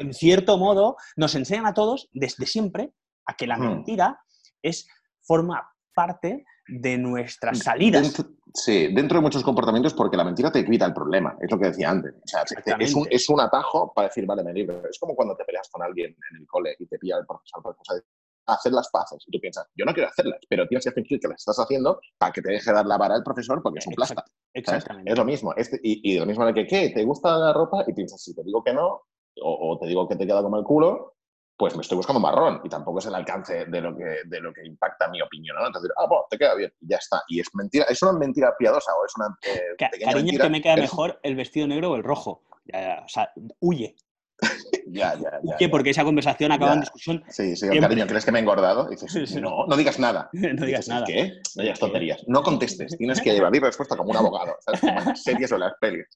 [0.00, 2.94] en, cierto modo, nos enseñan a todos, desde siempre,
[3.26, 4.18] a que la mentira
[4.62, 4.88] es,
[5.20, 8.24] forma parte de nuestras salidas.
[8.54, 11.66] sí, dentro de muchos comportamientos porque la mentira te evita el problema, es lo que
[11.66, 12.14] decía antes.
[12.14, 12.44] O sea,
[12.78, 14.82] es, un, es, un, atajo para decir, vale, me libro.
[14.88, 17.62] Es como cuando te peleas con alguien en el cole y te pilla el profesor,
[17.62, 18.02] profesor
[18.46, 19.24] hacer las paces.
[19.26, 22.00] Y tú piensas, yo no quiero hacerlas, pero tienes que fingir que las estás haciendo
[22.18, 24.24] para que te deje dar la vara al profesor porque es un plasta.
[24.52, 25.10] Exactamente.
[25.10, 25.52] Es lo mismo.
[25.56, 26.90] Este, y, y, lo mismo de que, ¿qué?
[26.90, 27.84] ¿Te gusta la ropa?
[27.86, 29.02] Y piensas, si te digo que no,
[29.42, 31.15] o, o, te digo que te queda como el culo,
[31.56, 34.52] pues me estoy buscando marrón y tampoco es el alcance de lo que, de lo
[34.52, 35.66] que impacta mi opinión, ¿no?
[35.66, 37.22] Entonces, ah, pues te queda bien y ya está.
[37.28, 40.76] Y es mentira, ¿es una mentira piadosa o es una eh, Cariño, que me queda
[40.76, 42.42] mejor el vestido negro o el rojo.
[42.72, 43.30] o sea,
[43.60, 43.96] huye.
[44.86, 45.56] ya, ya, ya.
[45.56, 45.70] ¿Qué?
[45.70, 47.24] Porque esa conversación acaba en discusión.
[47.28, 48.88] Sí, sí, cariño, ¿crees que me he engordado?
[48.88, 50.28] dices, no, no digas nada.
[50.32, 51.06] no digas nada.
[51.06, 51.40] ¿Qué?
[51.54, 52.22] No digas tonterías.
[52.26, 52.96] No contestes.
[52.98, 54.56] Tienes que llevar mi respuesta como un abogado.
[54.60, 55.22] ¿sabes?
[55.22, 56.06] series o las pelis.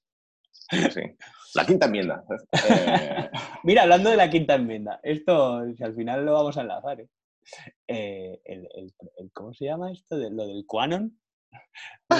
[0.52, 1.00] Sí, sí.
[1.54, 2.24] La quinta enmienda.
[2.52, 3.30] Eh,
[3.64, 7.00] Mira, hablando de la quinta enmienda, esto si al final lo vamos a enlazar.
[7.00, 7.08] ¿eh?
[7.88, 8.92] eh el,
[9.32, 10.16] ¿Cómo se llama esto?
[10.16, 11.18] De, lo del Quanon.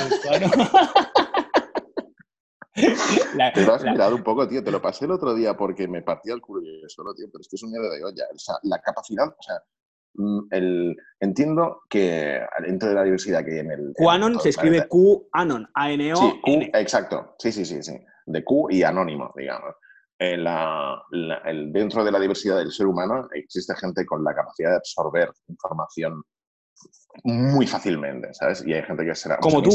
[2.75, 4.65] te lo has mirado un poco, tío.
[4.65, 7.27] Te lo pasé el otro día porque me partía el culo y solo, tío.
[7.31, 8.25] Pero es que es un miedo de olla.
[8.35, 9.63] O sea, la capacidad, o sea,
[10.15, 13.93] mm, el, entiendo que dentro de la diversidad que hay en el.
[13.95, 16.17] Quanon se escribe Q-Anon, A-N-O.
[16.17, 17.37] Sí, Q, exacto.
[17.39, 19.75] Sí, sí, sí, sí de Q y anónimo, digamos.
[20.19, 24.71] En la, el, dentro de la diversidad del ser humano existe gente con la capacidad
[24.71, 26.23] de absorber información
[27.25, 28.63] muy fácilmente, ¿sabes?
[28.67, 29.39] Y hay gente que será...
[29.39, 29.71] Como tú.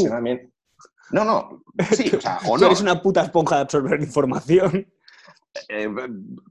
[1.10, 2.66] No, no, sí, o sea, o no.
[2.66, 4.86] eres una puta esponja de absorber información.
[5.68, 5.88] Eh,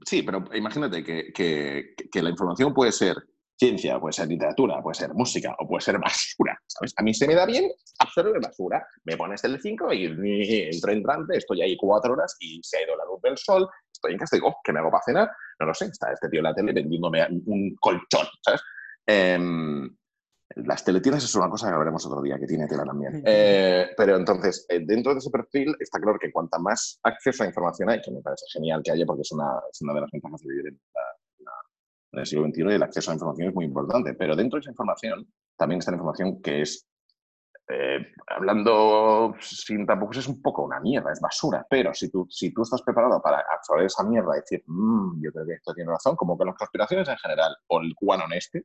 [0.04, 3.16] sí, pero imagínate que, que, la información puede ser
[3.58, 6.92] ciencia, puede ser literatura, puede ser música o puede ser basura, ¿sabes?
[6.96, 8.86] A mí se me da bien absorber basura.
[9.04, 12.96] Me pones el 5 y entro entrante, estoy ahí cuatro horas y se ha ido
[12.96, 15.30] la luz del sol, estoy en casa y digo, oh, ¿qué me hago para cenar?
[15.58, 18.60] No lo sé, está este tío en la tele vendiéndome un colchón, ¿sabes?
[19.06, 19.88] Em,
[20.56, 23.22] las teletiendas es una cosa que veremos otro día, que tiene tela también.
[23.26, 27.46] Eh, pero entonces, eh, dentro de ese perfil está claro que cuanta más acceso a
[27.46, 30.10] información hay, que me parece genial que haya porque es una, es una de las
[30.10, 31.00] ventajas de vivir en la,
[32.16, 34.14] en el siglo XXI y el acceso a la información es muy importante.
[34.14, 36.88] Pero dentro de esa información también está la información que es,
[37.68, 41.66] eh, hablando sin tampoco es un poco una mierda, es basura.
[41.68, 45.30] Pero si tú, si tú estás preparado para absorber esa mierda y decir, mmm, yo
[45.32, 48.64] creo que esto tiene razón, como que las conspiraciones en general o el QAnon este,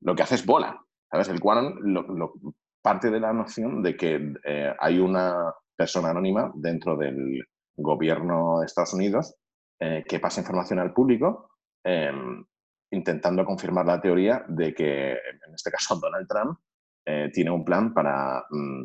[0.00, 0.80] lo que hace es bola.
[1.10, 1.28] ¿Sabes?
[1.28, 2.34] El QAnon lo,
[2.82, 7.42] parte de la noción de que eh, hay una persona anónima dentro del
[7.76, 9.34] gobierno de Estados Unidos
[9.80, 11.50] eh, que pasa información al público
[11.84, 12.44] em,
[12.90, 16.58] intentando confirmar la teoría de que, en este caso, Donald Trump
[17.04, 18.82] eh, tiene un plan para mm,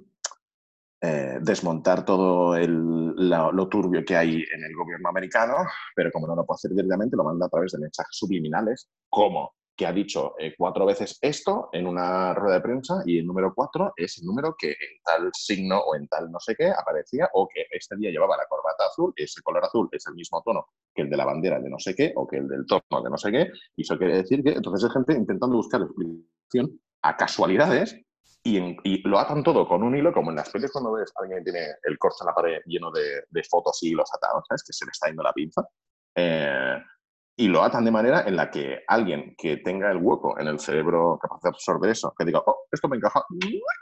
[1.02, 5.58] eh, desmontar todo lo, turbio que hay en el gobierno americano,
[5.96, 9.54] pero como no lo puede hacer directamente, lo manda a través de mensajes subliminales, como
[9.76, 13.54] que ha dicho eh, cuatro veces esto en una rueda de prensa y el número
[13.54, 17.30] cuatro es el número que en tal signo o en tal no sé qué aparecía
[17.34, 20.68] o que este día llevaba la corbata azul, ese color azul es el mismo tono
[20.94, 23.10] que el de la bandera de no sé qué o que el del tono de
[23.10, 27.18] no sé qué y eso quiere decir que entonces hay gente intentando buscar explicación a
[27.18, 28.00] casualidades
[28.48, 31.40] y, lo atan todo con un hilo, como en las pelis cuando ves a alguien
[31.40, 34.64] que tiene el corte en la pared lleno de, fotos y hilos atados, ¿sabes?
[34.64, 35.68] Que se le está yendo la pinza.
[36.14, 36.78] Eh,
[37.38, 40.60] y lo atan de manera en la que alguien que tenga el hueco en el
[40.60, 43.24] cerebro capaz de absorber eso, que diga, oh, esto me encaja,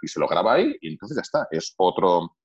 [0.01, 1.47] y se lo graba ahí, y entonces ya está.
[1.51, 2.35] Es otro,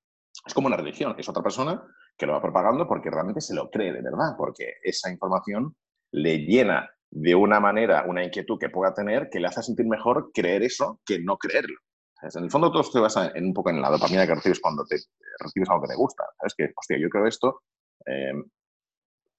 [0.47, 1.83] es como una religión, es otra persona
[2.17, 5.75] que lo va propagando porque realmente se lo cree de verdad, porque esa información
[6.13, 10.31] le llena de una manera una inquietud que pueda tener que le hace sentir mejor
[10.35, 11.79] creer eso que no creerlo.
[12.21, 14.85] En el fondo todo se basa en un poco en la dopamina que recibes cuando
[14.85, 14.97] te
[15.39, 16.25] recibes algo que te gusta.
[16.37, 16.55] ¿Sabes?
[16.57, 17.63] Que, hostia, yo creo esto,
[18.05, 18.33] eh,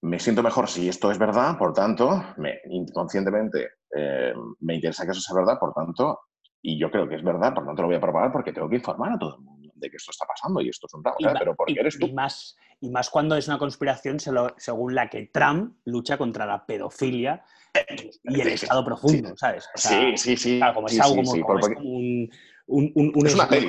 [0.02, 5.12] me siento mejor si esto es verdad, por tanto, me, inconscientemente eh, me interesa que
[5.12, 6.20] eso sea verdad, por tanto,
[6.62, 8.76] y yo creo que es verdad, por tanto lo voy a propagar porque tengo que
[8.76, 11.38] informar a todo el mundo de que esto está pasando y esto es un drama.
[11.38, 12.06] Pero ¿por qué eres tú?
[12.06, 16.64] Y más, y más cuando es una conspiración según la que Trump lucha contra la
[16.64, 17.44] pedofilia
[18.24, 19.68] y el estado profundo, ¿sabes?
[19.74, 20.60] sí, sí, sí.
[20.74, 22.30] como es algo como, un,
[22.66, 23.68] un, es una peli.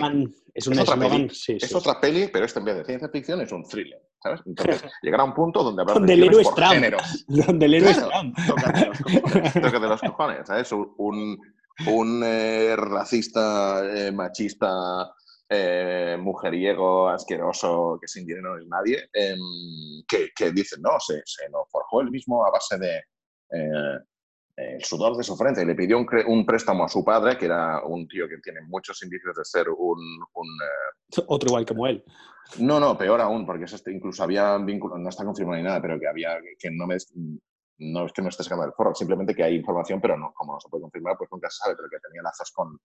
[0.53, 1.27] Es, otra peli.
[1.32, 4.01] es otra peli, pero este en vez de ciencia ficción es un thriller.
[4.22, 4.41] ¿Sabes?
[4.45, 6.86] Entonces, llegará un punto donde habrá donde el héroe es Trump.
[7.28, 8.38] Donde el héroe es Trump.
[9.61, 10.72] Toca de los cojones, ¿sabes?
[10.72, 11.39] Un,
[11.88, 15.13] un eh, racista, eh, machista,
[15.49, 19.39] eh, mujeriego, asqueroso, que sin dinero no es nadie, em,
[20.07, 23.01] que, que dice, no, se, se nos forjó el mismo a base de
[24.55, 27.84] el sudor de su frente y le pidió un, préstamo a su padre, que era
[27.84, 29.97] un tío que tiene muchos indicios de ser un...
[31.28, 32.03] Otro igual como él.
[32.60, 36.00] No, no, peor aún, porque este incluso había vínculo, no está confirmado ni nada, pero
[36.00, 36.98] que había, que no me...
[37.84, 40.54] No es que no esté sacando del foro, simplemente que hay información, pero no, como
[40.54, 42.78] no se puede confirmar, pues nunca se sabe, pero que tenía lazos con,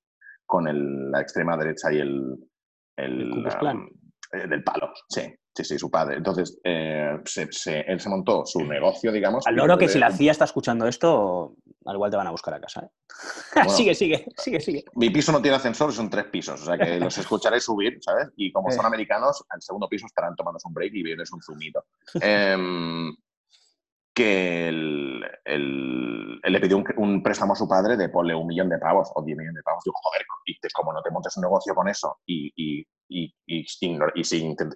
[0.47, 2.49] con la extrema derecha y el,
[2.97, 3.47] el,
[4.33, 5.23] eh, del palo, sí,
[5.57, 6.17] sí, sí, su padre.
[6.17, 7.17] Entonces, eh,
[7.87, 9.47] él se montó su negocio, digamos.
[9.47, 11.55] Al loro que si la CIA está escuchando esto,
[11.87, 12.83] al igual te van a buscar a casa.
[12.85, 12.91] ¿eh?
[13.69, 14.85] sigue, sigue, sigue, sigue.
[14.95, 18.29] Mi piso no tiene ascensor, son tres pisos, o sea que los escucharé subir, ¿sabes?
[18.37, 21.85] Y como son americanos, al segundo piso estarán tomando un break y vienes un zumito.
[22.21, 23.15] Em,
[24.17, 29.13] que él, le pidió un, préstamo a su padre de ponle un millón de pavos
[29.15, 29.85] o diez millones de pavos.
[29.85, 33.65] Digo, joder, y como no te montes un negocio con eso y, y, y, y,
[33.67, 33.99] si,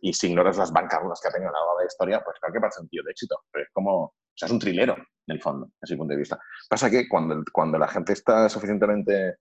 [0.03, 2.53] y si ignoras las bancarrotas que ha tenido a largo de la historia, pues claro
[2.53, 3.41] que parece un tío de éxito.
[3.51, 6.19] Pero es como, o sea, es un trilero, en el fondo, desde mi punto de
[6.19, 6.39] vista.
[6.69, 9.37] Pasa que cuando, cuando la gente está suficientemente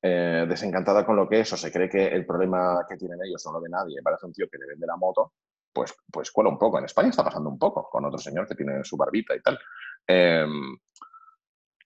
[0.00, 3.42] eh, desencantada con lo que es o se cree que el problema que tienen ellos
[3.46, 5.32] no lo ve nadie, parece un tío que le vende la moto,
[5.74, 6.78] pues, pues cuela un poco.
[6.78, 9.58] En España está pasando un poco con otro señor que tiene su barbita y tal.
[10.06, 10.78] Em,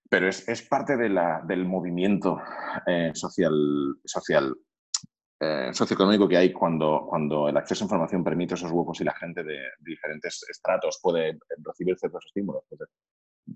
[0.09, 1.09] pero es, es, parte de
[1.45, 2.41] del movimiento
[2.87, 3.53] eh, social,
[4.05, 4.55] social
[5.41, 9.15] eh, socioeconómico que hay cuando, cuando el acceso a información permite esos huecos y la
[9.15, 12.65] gente de, diferentes estratos puede recibir ciertos estímulos.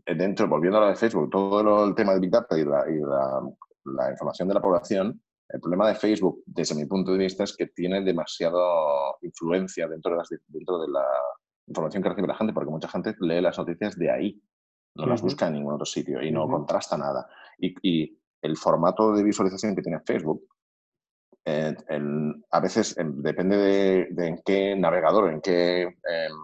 [0.07, 2.64] Eh, dentro, volviendo a lo de Facebook, todo el tema del Big Data y,
[3.85, 5.20] la información de la población
[5.53, 8.59] el problema de Facebook, desde mi punto de vista, es que tiene demasiada
[9.20, 11.05] influencia dentro de, las, dentro de la
[11.66, 14.42] información que recibe la gente, porque mucha gente lee las noticias de ahí,
[14.94, 17.28] no las busca en ningún otro sitio y no contrasta nada.
[17.59, 20.42] Y, el formato de visualización que tiene Facebook,
[21.44, 21.76] eh,
[22.50, 26.36] a veces depende de, en qué navegador, en qué em,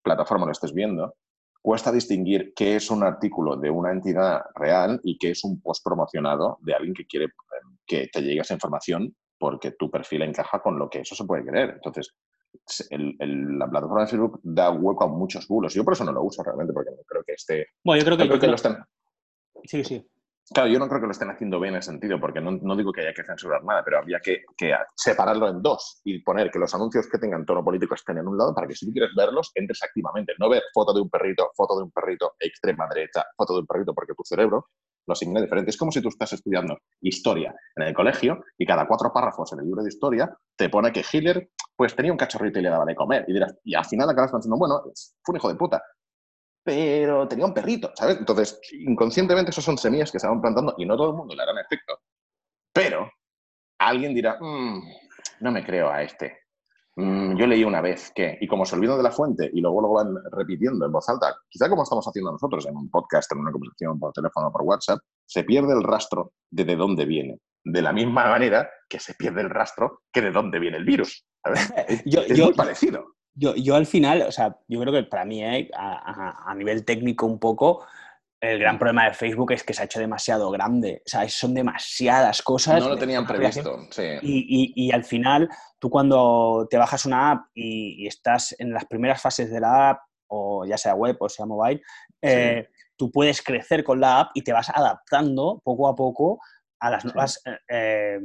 [0.00, 1.16] plataforma lo estés viendo,
[1.60, 5.84] cuesta distinguir qué es un artículo de una entidad real y qué es un post
[5.84, 10.60] promocionado de alguien que quiere em, que te llegue esa información porque tu perfil encaja
[10.60, 11.70] con lo que eso se puede creer.
[11.74, 12.14] Entonces,
[12.88, 15.74] la plataforma de Facebook da hueco a muchos bulos.
[15.74, 17.66] Yo por eso no lo uso realmente, porque no creo que esté...
[17.82, 18.38] Bueno, yo creo que...
[18.38, 18.76] que lo estén...
[19.64, 20.06] Sí, sí.
[20.52, 22.92] Claro, yo no creo que lo estén haciendo bien en ese sentido, porque no, digo
[22.92, 24.42] que haya que censurar nada, pero habría que,
[24.94, 28.36] separarlo en dos y poner que los anuncios que tengan tono político estén en un
[28.36, 30.34] lado para que si tú quieres verlos, entres activamente.
[30.38, 33.66] No ver foto de un perrito, foto de un perrito, extrema derecha, foto de un
[33.66, 34.66] perrito, porque tu cerebro
[35.06, 35.70] lo asigna diferente.
[35.70, 39.60] Es como si tú estás estudiando historia en el colegio y cada cuatro párrafos en
[39.60, 42.84] el libro de historia te pone que Hitler pues tenía un cachorrito y le daba
[42.84, 43.24] de comer.
[43.28, 44.82] Y dirás, y al final acabas pensando, bueno,
[45.22, 45.82] fue un hijo de puta
[46.64, 48.16] pero tenía un perrito, ¿sabes?
[48.18, 51.42] Entonces, inconscientemente, esos son semillas que se van plantando y no todo el mundo le
[51.42, 52.00] harán efecto.
[52.72, 53.10] Pero
[53.78, 54.82] alguien dirá, mm,
[55.40, 56.43] no me creo a este.
[56.96, 59.80] Mm, yo leí una vez que, y como se olvidan de la fuente y luego
[59.80, 63.38] lo van repitiendo en voz alta, quizá como estamos haciendo nosotros en un podcast, en
[63.38, 67.38] una conversación por teléfono o por WhatsApp, se pierde el rastro de de dónde viene.
[67.64, 71.24] De la misma manera que se pierde el rastro que de dónde viene el virus.
[72.04, 73.14] es muy parecido.
[73.36, 76.84] Yo, yo al final, o sea, yo creo que para mí, eh, a, a, nivel
[76.84, 77.84] técnico un poco,
[78.52, 81.02] el gran problema de Facebook es que se ha hecho demasiado grande.
[81.04, 82.82] O sea, son demasiadas cosas.
[82.82, 84.02] No lo tenían previsto, sí.
[84.22, 88.84] Y, y, y, al final, tú cuando te bajas una app y, estás en las
[88.86, 91.82] primeras fases de la app, o ya sea web o sea mobile,
[92.22, 96.40] eh, tú puedes crecer con la app y te vas adaptando poco a poco
[96.86, 98.18] a las nuevas, eh, eh,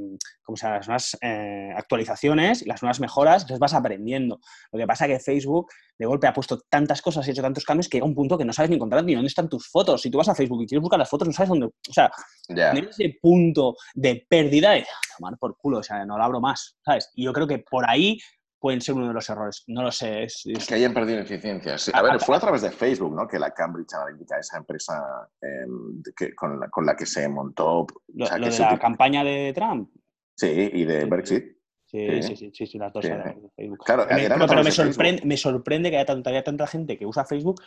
[0.44, 0.78] ¿cómo se llama?
[0.78, 4.40] las nuevas eh, actualizaciones y las nuevas mejoras, entonces vas aprendiendo.
[4.72, 7.64] Lo que pasa es que Facebook de golpe ha puesto tantas cosas y hecho tantos
[7.64, 10.02] cambios que llega un punto que no sabes ni encontrar ni dónde están tus fotos.
[10.02, 11.68] Si tú vas a Facebook y quieres buscar las fotos, no sabes dónde.
[11.68, 12.12] O sea,
[12.50, 12.72] Ya.
[12.72, 14.86] en ese punto de pérdida de "Ah,
[15.18, 17.10] tomar por culo, o sea, no lo abro más, ¿sabes?
[17.16, 18.18] Y yo creo que por ahí
[18.60, 19.64] pueden ser uno de los errores.
[19.68, 20.24] No lo sé.
[20.24, 21.78] es- es- Que hayan perdido eficiencia.
[21.78, 23.28] Sí, A ver, fue a través de Facebook, ¿no?
[23.28, 27.28] Que la Cambridge Analytica, esa empresa eh, de que- con, la, con la que se
[27.30, 27.88] montó.
[28.16, 29.90] lo, o sea, lo que de se la campaña de Trump.
[30.36, 31.58] Sí, y de Brexit.
[31.86, 32.36] Sí, Sí.
[32.36, 33.04] sí, sí, sí, las dos
[33.56, 33.80] Facebook.
[33.84, 37.62] Claro, Me- pero, me, sorprende, me sorprende que haya tanta gente que usa Facebook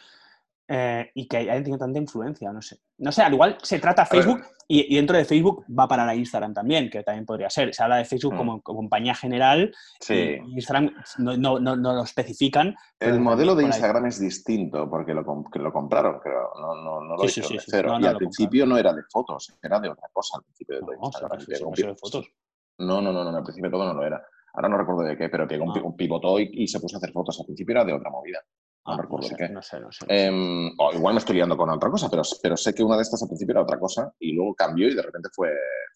[0.69, 2.79] eh, y que hayan tenido tanta influencia, no sé.
[2.99, 4.07] No sé, al igual se trata A.
[4.07, 7.75] Facebook y, y dentro de Facebook va para la Instagram también, que también podría ser.
[7.75, 8.37] Se habla de Facebook Mm.
[8.39, 10.15] como, como compañía general Sí.
[10.15, 12.75] y Instagram no, no, no, no lo especifican.
[13.01, 13.77] El modelo de por ahí.
[13.77, 16.51] Instagram es distinto porque lo, que lo compraron, creo.
[16.61, 17.97] No, no, no lo Sí, hicieron sí, de cero.
[18.01, 20.93] Y al principio no era de fotos, era de otra cosa al principio de todo
[20.93, 21.39] No, Instagram.
[21.41, 22.31] de fotos.
[22.79, 24.25] No, no, no, no, al principio todo no lo era.
[24.55, 25.81] Ahora no recuerdo de qué, pero pi- Ah.
[25.83, 27.39] un pivotó y, y se puso a hacer fotos.
[27.41, 28.39] Al principio era de otra movida.
[28.85, 29.53] No Ah, recuerdo sé, de qué.
[29.53, 30.05] no sé, no sé.
[30.07, 30.75] no sé.
[30.79, 33.23] O igual me estoy liando con otra cosa, pero, pero sé que una de estas
[33.23, 35.51] al principio era otra cosa y luego cambió y de repente fue,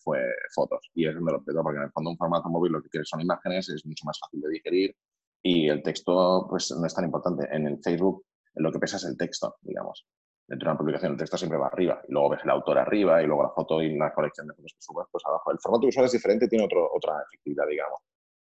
[0.05, 0.20] fue
[0.55, 0.89] fotos.
[0.95, 3.09] Y es donde lo petó, porque en el fondo un formato móvil lo que quieres
[3.09, 4.97] son imágenes, es mucho más fácil de digerir
[5.43, 7.49] y el texto pues no es tan importante.
[7.51, 8.24] En el Facebook
[8.55, 10.07] lo que pesa es el texto, digamos.
[10.49, 13.20] Dentro de una publicación el texto siempre va arriba y luego ves el autor arriba
[13.20, 15.51] y luego la foto y la colección de fotos que subes pues abajo.
[15.51, 17.99] El formato visual es diferente, tiene otro, otra efectividad, digamos.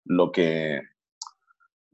[0.06, 0.82] Lo que,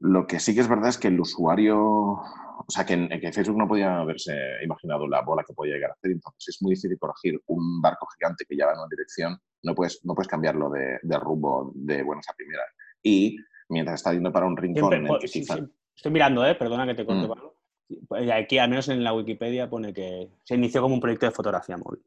[0.00, 3.32] lo que sí que es verdad es que el usuario, o sea, que, en, que
[3.32, 4.32] Facebook no podía haberse
[4.62, 8.06] imaginado la bola que podía llegar a hacer, entonces es muy difícil corregir un barco
[8.16, 11.72] gigante que ya va en una dirección, no puedes, no puedes cambiarlo de, de rumbo
[11.74, 12.66] de buenas a primeras.
[13.02, 13.36] Y
[13.68, 15.62] mientras está yendo para un rincón Siempre- en el que sí, quizá- sí.
[15.96, 16.54] Estoy mirando, ¿eh?
[16.54, 17.28] perdona que te corte, Mm.
[17.28, 17.54] Pablo.
[18.34, 21.76] Aquí, al menos en la Wikipedia, pone que se inició como un proyecto de fotografía
[21.76, 22.00] móvil.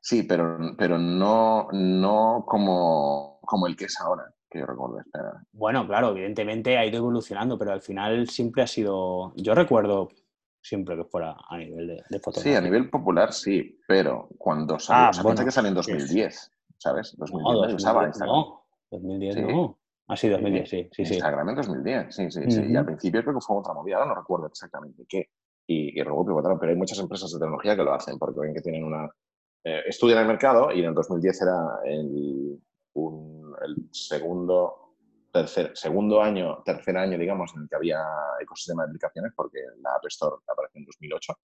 [0.00, 4.98] Sí, pero, pero no, no como, como el que es ahora, que yo recuerdo.
[5.52, 9.32] Bueno, claro, evidentemente ha ido evolucionando, pero al final siempre ha sido.
[9.36, 10.08] Yo recuerdo
[10.60, 12.58] siempre que fuera a nivel de, de Sí, fotografía.
[12.58, 15.92] a nivel popular sí, pero cuando salió, Ah, o sea, bueno, que salió en sí.
[15.92, 17.14] 2010, ¿sabes?
[17.16, 18.36] 2010 No, nadie usaba 2010 Instagram.
[18.36, 18.64] no.
[18.90, 19.42] 2010 Sí.
[19.42, 19.78] no.
[20.10, 21.14] Ah, sí, 2010, sí, sí, sí.
[21.14, 22.62] Instagram en 2010, sí, sí, sí.
[22.70, 25.28] Y al principio creo que fue otra movida, ahora no recuerdo exactamente qué.
[25.66, 28.54] Y, y luego pivotaron, pero hay muchas empresas de tecnología que lo hacen porque ven
[28.54, 29.06] que tienen una...
[29.64, 32.58] eh, estudian el mercado y en el 2010 era el,
[32.94, 34.94] un- el segundo,
[35.32, 38.02] tercer, segundo año, tercer año, digamos, en el que había
[38.40, 41.34] ecosistema de aplicaciones porque la App Store apareció en 2008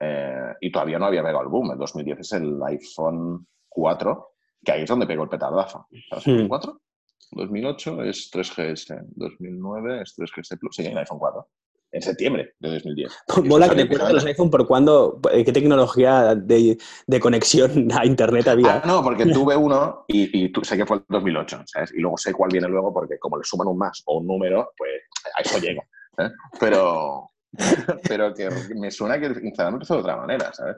[0.00, 1.72] eh, y todavía no había pegado el boom.
[1.72, 4.30] El 2010 es el iPhone 4,
[4.64, 5.86] que ahí es donde pegó el petardazo.
[6.26, 6.80] ¿El 4?
[7.30, 11.48] 2008 es 3GS, 2009 es 3GS Plus, sí, el iPhone 4.
[11.94, 13.12] En septiembre de 2010.
[13.44, 16.76] Mola que te los iPhone por cuándo, eh, qué tecnología de,
[17.06, 18.78] de conexión a internet había.
[18.78, 21.92] Ah, no, porque tuve uno y, y tú- sé que fue el 2008, ¿sabes?
[21.94, 24.72] Y luego sé cuál viene luego porque como le suman un más o un número,
[24.76, 24.90] pues
[25.36, 25.82] a eso llego.
[26.18, 26.30] ¿eh?
[26.58, 27.30] Pero,
[28.08, 30.76] pero que me suena que Instagram empezó de otra manera, ¿sabes?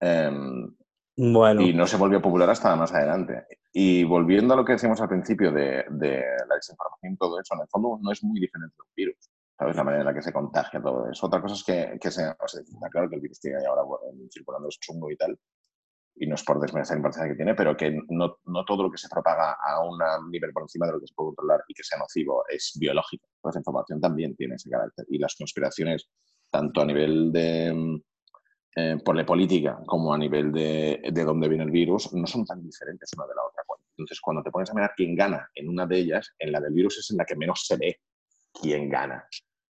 [0.00, 0.74] Em,
[1.16, 3.44] Bueno, y no se volvió popular hasta más adelante.
[3.72, 7.54] Y volviendo a lo que decíamos al principio de, de la desinformación y todo eso,
[7.54, 9.30] en el fondo no es muy diferente de un virus.
[9.58, 9.76] ¿Sabes?
[9.76, 11.26] La manera en la que se contagia todo eso.
[11.26, 12.36] Otra cosa es que, sea,
[12.90, 13.82] claro que el virus tiene ahora
[14.30, 15.36] circulando es chungo y tal,
[16.20, 18.90] y no es por desmerecer la importancia que tiene, pero que no, no todo lo
[18.90, 19.98] que se propaga a un
[20.30, 23.28] nivel por encima de lo que se puede controlar y que sea nocivo es biológico.
[23.40, 25.06] Pues la información también tiene ese carácter.
[25.08, 26.08] Y las conspiraciones,
[26.50, 28.00] tanto a nivel de
[28.76, 32.44] eh, por la política como a nivel de, de dónde viene el virus, no son
[32.44, 33.62] tan diferentes una de la otra.
[33.96, 36.72] Entonces, cuando te pones a mirar quién gana en una de ellas, en la del
[36.72, 38.00] virus es en la que menos se ve
[38.52, 39.26] quién gana.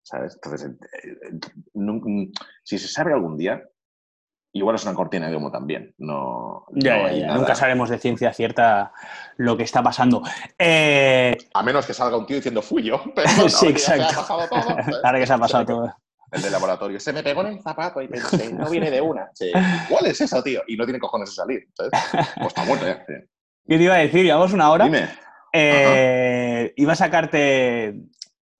[0.04, 0.34] ¿Sabes?
[0.34, 1.38] Entonces, eh, eh,
[1.74, 2.30] nun-
[2.62, 3.62] si se sabe algún día,
[4.52, 5.94] igual es una cortina de humo también.
[5.98, 7.26] No, ya, no ya, hay ya.
[7.28, 7.38] nada.
[7.38, 8.92] Nunca sabremos de ciencia cierta
[9.38, 10.22] lo que está pasando.
[10.58, 13.02] Eh, A menos que salga un tío diciendo fui yo.
[13.14, 14.14] Pero Sí, no, ha exacto.
[14.16, 14.86] pasado todo, ¿sabes?
[15.04, 15.96] ahora que se ha pasado todo.
[16.30, 19.30] El de laboratorio se me pegó en el zapato y pensé, no viene de una.
[19.34, 19.52] Sí.
[19.88, 20.62] ¿Cuál es eso, tío?
[20.66, 21.68] Y no tiene cojones de salir.
[21.74, 21.92] ¿sabes?
[22.36, 23.02] Pues está muerto ya.
[23.06, 23.14] sí.
[23.66, 24.22] ¿Qué te iba a decir?
[24.24, 24.84] Llevamos una hora.
[24.84, 25.08] Dime.
[25.56, 27.94] Eh, iba a sacarte,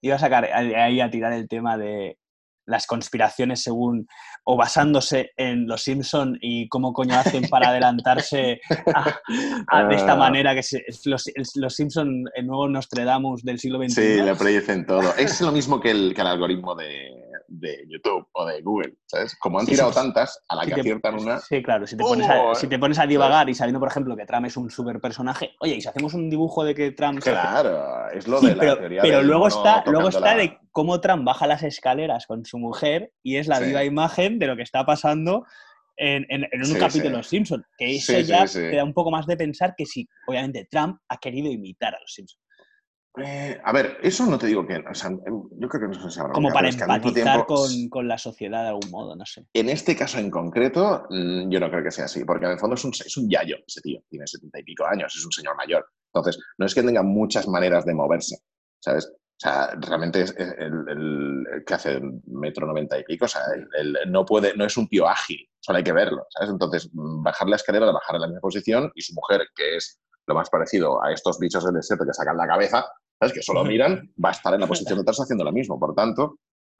[0.01, 2.17] iba a sacar ahí a tirar el tema de
[2.67, 4.07] las conspiraciones según
[4.43, 8.59] o basándose en los Simpson y cómo coño hacen para adelantarse
[8.93, 9.15] a-
[9.67, 10.15] a- de esta Ah.
[10.15, 13.89] manera que se- los, los Simpson, el nuevo Nostradamus del siglo XXI.
[14.17, 15.15] Sí, le predicen todo.
[15.15, 17.11] Es lo mismo que el, que el algoritmo de,
[17.59, 19.35] de YouTube o de Google, ¿sabes?
[19.39, 21.39] Como han Sí, tirado sí, tantas, a la Si que te- aciertan una...
[21.39, 22.55] Sí, claro, si te, pones a, ¡Oh!
[22.55, 25.55] si te pones a divagar y sabiendo, por ejemplo, que Trump es un super personaje,
[25.59, 27.21] oye, y si hacemos un dibujo de que Trump...
[27.21, 30.35] Claro, es lo Sí, de la pero, teoría pero del luego está, luego está la-
[30.41, 34.47] de cómo Trump baja las escaleras con su mujer y es la viva imagen de
[34.47, 35.45] lo que está pasando
[35.97, 37.09] en, en- en un Sí, capítulo sí.
[37.11, 37.65] de Los Simpsons.
[37.77, 40.99] Que eso Sí, ya te da un poco más de pensar que si, obviamente, Trump
[41.07, 42.41] ha querido imitar a Los Simpsons.
[43.17, 44.77] Eh, a ver, eso no te digo que.
[44.77, 48.07] O sea, yo creo que no esa Como para es que empatizar tiempo, con, con
[48.07, 49.45] la sociedad de algún modo, no sé.
[49.53, 52.59] En este caso en concreto, mm, yo no creo que sea así, porque en el
[52.59, 55.31] fondo es un, es un yayo ese tío, tiene setenta y pico años, es un
[55.31, 55.85] señor mayor.
[56.13, 58.37] Entonces, no es que tenga muchas maneras de moverse,
[58.79, 59.05] ¿sabes?
[59.07, 60.53] O sea, realmente es el,
[60.87, 64.65] el- el que hace metro noventa y pico, o sea, el- el- no puede, no
[64.65, 66.49] es un tío ágil, solo hay que verlo, ¿sabes?
[66.51, 69.99] Entonces, mm, bajar la escalera, bajar en la misma posición y su mujer, que es
[70.27, 72.85] lo más parecido a estos bichos del desierto que sacan la cabeza,
[73.19, 73.33] ¿sabes?
[73.33, 75.79] Que solo miran, va a estar en la posición de atrás haciendo lo mismo.
[75.79, 76.39] Por tanto,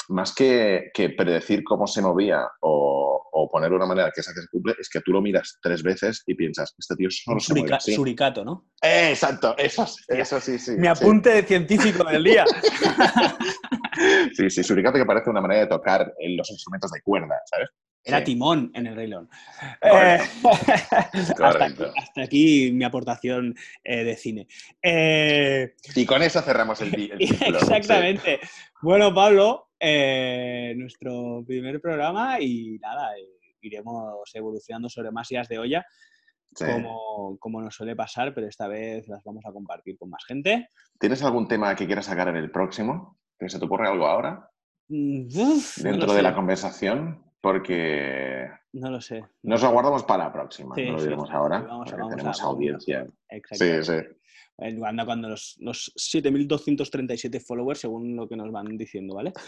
[0.09, 4.41] más que, que predecir cómo se movía o, o poner una manera que esa que
[4.41, 7.41] se cumple, es que tú lo miras tres veces y piensas, este tío solo Un
[7.41, 7.95] se mueve surica- así.
[7.95, 8.67] suricato, ¿no?
[8.83, 10.71] Eh, exacto, eso, eso sí, sí.
[10.77, 10.87] Mi sí.
[10.87, 12.45] apunte de científico del día.
[14.33, 17.69] Sí, sí, suricato que parece una manera de tocar los instrumentos de cuerda, ¿sabes?
[18.07, 18.25] Era Sí.
[18.25, 19.27] Timón en el Rey León.
[19.81, 19.95] Correcto.
[19.97, 21.91] Eh, hasta, aquí, Correcto.
[21.97, 24.47] hasta aquí mi aportación eh, de cine.
[24.81, 27.37] Eh, Y con eso cerramos el, sí.
[27.47, 28.39] exactamente.
[28.81, 29.69] Bueno, Pablo,
[30.75, 33.11] nuestro primer programa y nada,
[33.61, 35.85] iremos evolucionando sobre más ideas de olla,
[36.55, 36.63] Sí.
[36.71, 40.69] como, como nos suele pasar, pero esta vez las vamos a compartir con más gente.
[40.97, 43.17] ¿Tienes algún tema que quieras sacar en el próximo?
[43.37, 44.49] ¿Que se te ocurre algo ahora?
[44.87, 49.23] Mm, uf, Dentro de sé, la conversación, porque No lo sé.
[49.43, 52.15] nos lo guardamos para la próxima, Sí, no lo diremos sí, ahora, vamos porque vamos
[52.15, 53.07] tenemos a- audiencia.
[53.29, 53.83] Exactamente.
[53.83, 54.17] Sí, sí.
[54.57, 59.31] Eh, Cuando, los, los 7.237 followers, según lo que nos van diciendo, ¿vale?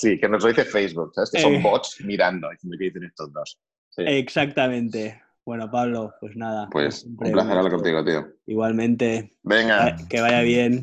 [0.00, 1.30] Sí, que nos lo dice Facebook, ¿sabes?
[1.30, 1.42] Que Eh.
[1.42, 3.58] son bots mirando, diciendo qué dicen estos dos.
[3.90, 4.02] Sí.
[4.06, 5.20] Exactamente.
[5.44, 6.68] Bueno, Pablo, pues nada.
[6.70, 8.26] Pues un placer hablar contigo, tío.
[8.46, 9.88] Igualmente, Venga.
[9.90, 10.82] eh, que vaya bien.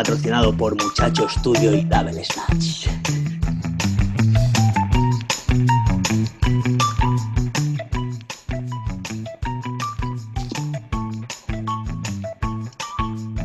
[0.00, 3.19] Patrocinado por Muchacho Studio y Double Snatch.